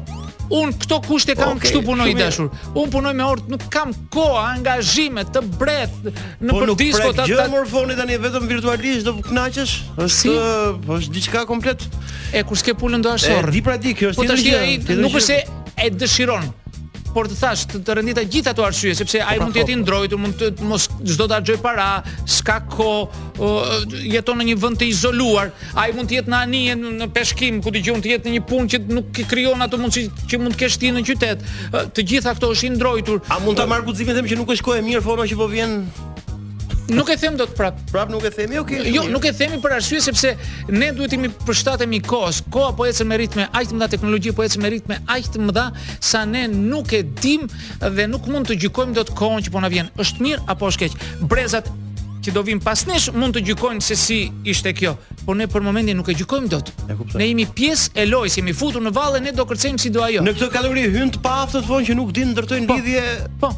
Un 0.51 0.73
këto 0.75 0.97
kushte 1.05 1.33
kam 1.39 1.55
okay, 1.55 1.69
kështu 1.69 1.81
punoj 1.87 2.09
i 2.11 2.15
dashur. 2.17 2.49
Un 2.77 2.89
punoj 2.91 3.13
me 3.15 3.23
orë, 3.23 3.45
nuk 3.53 3.63
kam 3.71 3.93
kohë, 4.11 4.41
angazhime 4.57 5.23
të 5.31 5.43
breth 5.59 5.95
në 6.11 6.51
po, 6.55 6.75
disko 6.75 7.07
po 7.07 7.15
ta. 7.15 7.23
Po 7.23 7.29
nuk 7.29 7.31
gjë 7.31 7.45
morfoni 7.53 7.95
tani 7.99 8.17
vetëm 8.19 8.47
virtualisht 8.51 9.07
do 9.07 9.13
të 9.21 9.27
kënaqesh? 9.29 9.75
Është 9.95 10.15
si? 10.17 10.31
po 10.85 10.99
është 10.99 11.15
diçka 11.17 11.43
komplet. 11.53 11.85
E 12.35 12.43
kur 12.47 12.59
s'ke 12.59 12.75
pulën 12.81 13.03
do 13.05 13.15
ashorr. 13.15 13.47
Di 13.55 13.63
pra 13.63 13.77
di, 13.79 13.95
kjo 13.95 14.11
është 14.11 14.19
po, 14.27 14.41
tjetër 14.41 14.65
gjë. 14.65 14.97
Nuk 14.99 15.15
është 15.15 15.27
se 15.29 15.85
e 15.87 15.93
dëshiron, 16.01 16.49
por 17.13 17.28
të 17.30 17.38
thash 17.38 17.65
të, 17.69 17.82
të 17.86 17.95
rendita 18.00 18.24
gjithë 18.34 18.54
ato 18.54 18.63
arsye 18.65 18.93
sepse 18.97 19.21
ai 19.21 19.38
mund 19.41 19.56
të 19.56 19.62
jetë 19.62 19.71
i 19.71 19.71
pra, 19.71 19.78
po. 19.78 19.84
ndrojtur, 19.84 20.19
mund 20.21 20.38
të 20.39 20.50
mos 20.67 20.88
çdo 21.12 21.28
të 21.30 21.38
harxoj 21.38 21.58
para, 21.63 21.88
s'ka 22.38 22.58
ko, 22.74 22.89
uh, 23.08 23.74
jeton 24.13 24.39
në 24.41 24.47
një 24.52 24.58
vend 24.63 24.80
të 24.82 24.89
izoluar, 24.93 25.52
ai 25.80 25.89
mund 25.97 26.12
të 26.12 26.19
jetë 26.21 26.34
në 26.34 26.39
anije 26.45 26.78
në 27.02 27.10
peshkim 27.15 27.62
ku 27.65 27.74
dëgjon 27.76 28.02
të 28.06 28.13
jetë 28.15 28.30
në 28.32 28.36
një 28.38 28.45
punë 28.52 28.76
që 28.76 28.82
nuk 28.95 29.24
i 29.24 29.28
krijon 29.34 29.65
ato 29.67 29.80
mundësi 29.82 30.08
që 30.32 30.41
mund 30.43 30.56
të 30.56 30.63
kesh 30.63 30.80
ti 30.82 30.93
në 30.95 31.04
qytet. 31.12 31.43
Uh, 31.71 31.84
të 31.91 32.08
gjitha 32.13 32.36
ato 32.36 32.54
është 32.56 32.69
i 32.71 32.76
ndrojtur. 32.80 33.21
A 33.36 33.41
mund 33.43 33.60
ta 33.60 33.67
marr 33.69 33.86
guximin 33.89 34.17
them 34.17 34.30
që 34.32 34.39
nuk 34.39 34.56
është 34.56 34.69
kohë 34.69 34.84
e 34.84 34.88
mirë 34.88 35.06
forma 35.06 35.28
që 35.30 35.39
po 35.39 35.50
vjen 35.52 35.82
nuk 36.95 37.10
e 37.10 37.15
them 37.15 37.36
dot 37.36 37.54
prap. 37.56 37.77
Prap 37.91 38.10
nuk 38.10 38.23
e 38.25 38.30
themi, 38.34 38.60
okay. 38.60 38.91
Jo, 38.93 39.04
nuk 39.12 39.25
e 39.27 39.32
themi 39.36 39.60
për 39.63 39.75
arsye 39.80 40.01
sepse 40.04 40.34
ne 40.71 40.91
duhet 40.95 41.15
mi 41.21 41.30
përshtatemi 41.47 42.01
kohës. 42.08 42.43
Koha 42.54 42.73
po 42.77 42.88
ecën 42.89 43.08
me 43.10 43.19
ritme 43.21 43.47
aq 43.51 43.71
të 43.71 43.75
mëdha, 43.77 43.91
teknologjia 43.95 44.36
po 44.38 44.45
ecën 44.45 44.63
me 44.63 44.71
ritme 44.73 44.97
aq 45.12 45.32
të 45.36 45.43
mëdha 45.47 45.65
sa 46.04 46.25
ne 46.27 46.45
nuk 46.51 46.93
e 46.97 47.04
dim 47.21 47.47
dhe 47.84 48.08
nuk 48.12 48.27
mund 48.32 48.51
të 48.51 48.60
gjykojmë 48.65 48.95
dot 48.99 49.13
kohën 49.17 49.45
që 49.47 49.54
po 49.56 49.63
na 49.63 49.71
vjen. 49.73 49.91
Është 50.01 50.25
mirë 50.27 50.43
apo 50.51 50.71
është 50.71 50.86
keq? 50.88 50.99
Brezat 51.32 51.71
që 52.25 52.36
do 52.36 52.43
vim 52.45 52.60
pas 52.62 52.84
nesh 52.86 53.08
mund 53.17 53.34
të 53.34 53.41
gjykojnë 53.47 53.82
se 53.82 53.95
si 53.97 54.19
ishte 54.45 54.75
kjo, 54.77 54.91
por 55.25 55.38
ne 55.39 55.47
për 55.49 55.63
momentin 55.65 55.97
nuk 55.97 56.12
e 56.12 56.15
gjykojmë 56.19 56.51
dot. 56.54 56.69
E 56.86 56.97
Ne 57.17 57.27
jemi 57.32 57.47
pjesë 57.58 57.95
e 57.95 58.06
lojës, 58.12 58.38
jemi 58.38 58.54
futur 58.54 58.84
në 58.86 58.93
vallë, 58.97 59.23
ne 59.25 59.34
do 59.34 59.45
kërcejmë 59.49 59.82
si 59.82 59.89
do 59.95 60.06
ajo. 60.06 60.21
Në 60.27 60.36
këtë 60.38 60.51
kalori 60.54 60.86
hyn 60.97 61.15
të 61.17 61.23
paaftë 61.25 61.63
të 61.65 61.82
që 61.89 61.97
nuk 61.97 62.13
din 62.19 62.36
ndërtojnë 62.36 62.69
po, 62.69 62.77
lidhje. 62.77 63.04
Po, 63.41 63.49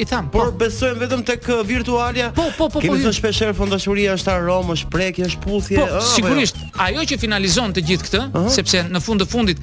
i 0.00 0.06
tham, 0.06 0.30
po. 0.30 0.38
Por 0.40 0.52
besojm 0.56 0.96
vetëm 1.02 1.22
tek 1.28 1.44
uh, 1.52 1.60
virtualja. 1.66 2.30
Po, 2.32 2.46
po, 2.56 2.68
po, 2.70 2.70
po. 2.72 2.80
Kemi 2.82 3.00
thënë 3.02 3.10
po, 3.10 3.16
shpesh 3.18 3.40
herë 3.44 3.56
fondashuria 3.58 4.14
është 4.16 4.30
aromë, 4.32 4.76
është 4.78 4.88
prekje, 4.94 5.26
është 5.28 5.42
puthje. 5.44 5.76
Po, 5.76 5.84
ah, 5.84 5.92
po 5.92 6.00
jo. 6.00 6.12
sigurisht, 6.14 6.60
ajo 6.86 7.04
që 7.10 7.18
finalizon 7.20 7.74
të 7.76 7.82
gjithë 7.90 8.06
këtë, 8.08 8.20
uh 8.30 8.30
-huh. 8.32 8.54
sepse 8.54 8.84
në 8.94 9.00
fund 9.06 9.20
të 9.22 9.26
fundit 9.34 9.58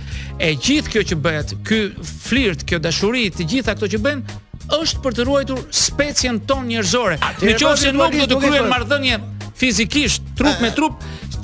e 0.47 0.51
gjithë 0.65 0.91
kjo 0.93 1.01
që 1.11 1.15
bëhet, 1.25 1.55
ky 1.67 1.79
flirt, 2.27 2.59
kjo 2.69 2.79
dashuri, 2.85 3.31
të 3.31 3.43
gjitha 3.53 3.71
ato 3.73 3.85
që 3.89 3.99
bëjnë 4.05 4.37
është 4.79 4.97
për 5.03 5.11
të 5.17 5.21
ruajtur 5.27 5.59
specien 5.71 6.35
ton 6.49 6.61
njerëzore. 6.69 7.15
Në 7.41 7.75
se 7.77 7.91
nuk 7.93 8.13
do 8.19 8.25
të 8.33 8.41
kryen 8.43 8.69
marrëdhënie 8.73 9.17
fizikisht, 9.61 10.21
trup 10.35 10.57
me 10.61 10.67
eh. 10.67 10.75
trup, 10.75 10.93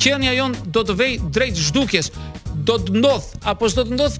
qenia 0.01 0.33
jon 0.39 0.55
do 0.75 0.81
të 0.87 0.93
vej 0.99 1.13
drejt 1.33 1.55
zhdukjes. 1.57 2.11
Do 2.67 2.75
të 2.77 2.93
ndodh 2.99 3.25
apo 3.51 3.65
s'do 3.73 3.81
të 3.89 3.93
ndodh? 3.97 4.15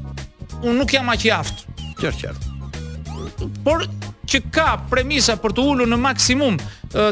Unë 0.66 0.78
nuk 0.82 0.90
jam 0.94 1.10
aq 1.10 1.26
i 1.28 1.32
aftë. 1.32 1.62
Qartë, 2.00 2.22
qartë. 2.24 2.48
Por 3.64 3.82
që 4.34 4.42
ka 4.54 4.68
premisa 4.90 5.36
për 5.38 5.54
të 5.58 5.64
ulur 5.74 5.90
në 5.92 6.00
maksimum 6.02 6.58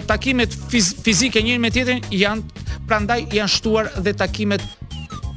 takimet 0.09 0.53
fiz 0.71 0.91
fizike 1.05 1.41
njëri 1.45 1.61
me 1.61 1.69
tjetrin 1.73 2.03
janë 2.17 2.69
prandaj 2.89 3.23
janë 3.33 3.55
shtuar 3.55 3.89
dhe 4.05 4.15
takimet 4.19 4.63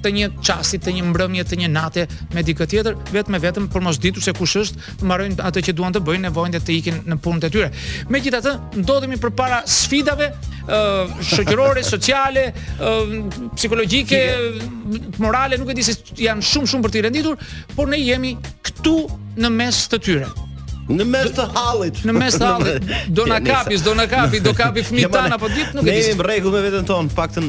të 0.05 0.11
një 0.12 0.27
çasti, 0.44 0.77
të 0.85 0.92
një 0.99 1.03
mbrëmje, 1.09 1.42
të 1.49 1.57
një 1.62 1.68
nate 1.73 2.03
me 2.35 2.42
dikë 2.44 2.66
tjetër, 2.68 2.97
vetëm 3.14 3.33
me 3.33 3.38
vetëm 3.40 3.68
për 3.73 3.85
mos 3.87 3.97
ditur 4.03 4.20
se 4.25 4.35
kush 4.37 4.57
është, 4.61 4.81
të 5.01 5.07
marrojnë 5.09 5.38
atë 5.49 5.62
që 5.68 5.73
duan 5.79 5.94
të 5.97 6.03
bëjnë, 6.05 6.33
dhe 6.57 6.61
të 6.61 6.75
ikin 6.77 6.99
në 7.09 7.16
punë 7.25 7.40
të 7.47 7.51
tyre. 7.55 7.70
Megjithatë, 8.12 8.53
ndodhemi 8.83 9.16
përpara 9.23 9.62
sfidave 9.64 10.29
ë 10.29 10.83
uh, 10.83 11.18
shoqërore, 11.25 11.87
sociale, 11.94 12.44
uh, 12.77 13.16
psikologjike, 13.57 14.20
morale, 15.25 15.57
nuk 15.62 15.73
e 15.73 15.79
di 15.81 15.88
se 15.88 15.97
janë 16.20 16.44
shumë 16.53 16.73
shumë 16.75 16.85
për 16.85 16.94
të 16.99 17.05
renditur, 17.09 17.49
por 17.73 17.88
ne 17.88 18.03
jemi 18.05 18.37
këtu 18.61 18.99
në 19.40 19.55
mes 19.57 19.87
të 19.88 20.05
tyre. 20.05 20.29
Në 20.88 21.05
mes 21.09 21.31
të 21.33 21.44
hallit. 21.55 22.01
Në 22.05 22.14
mes 22.18 22.35
të 22.37 22.44
hallit. 22.49 22.90
Do 23.16 23.25
na 23.29 23.38
kapis, 23.44 23.83
do 23.85 23.94
na 23.97 24.05
kapi, 24.11 24.40
do 24.44 24.53
kapi 24.57 24.83
fëmijët 24.85 25.14
tan 25.16 25.33
apo 25.37 25.49
dit 25.49 25.70
nuk 25.77 25.87
e 25.87 25.88
di. 25.88 25.94
Ne 25.94 26.11
jemi 26.11 26.27
rregull 26.29 26.53
me 26.53 26.61
veten 26.66 26.85
ton, 26.88 27.09
paktën. 27.09 27.49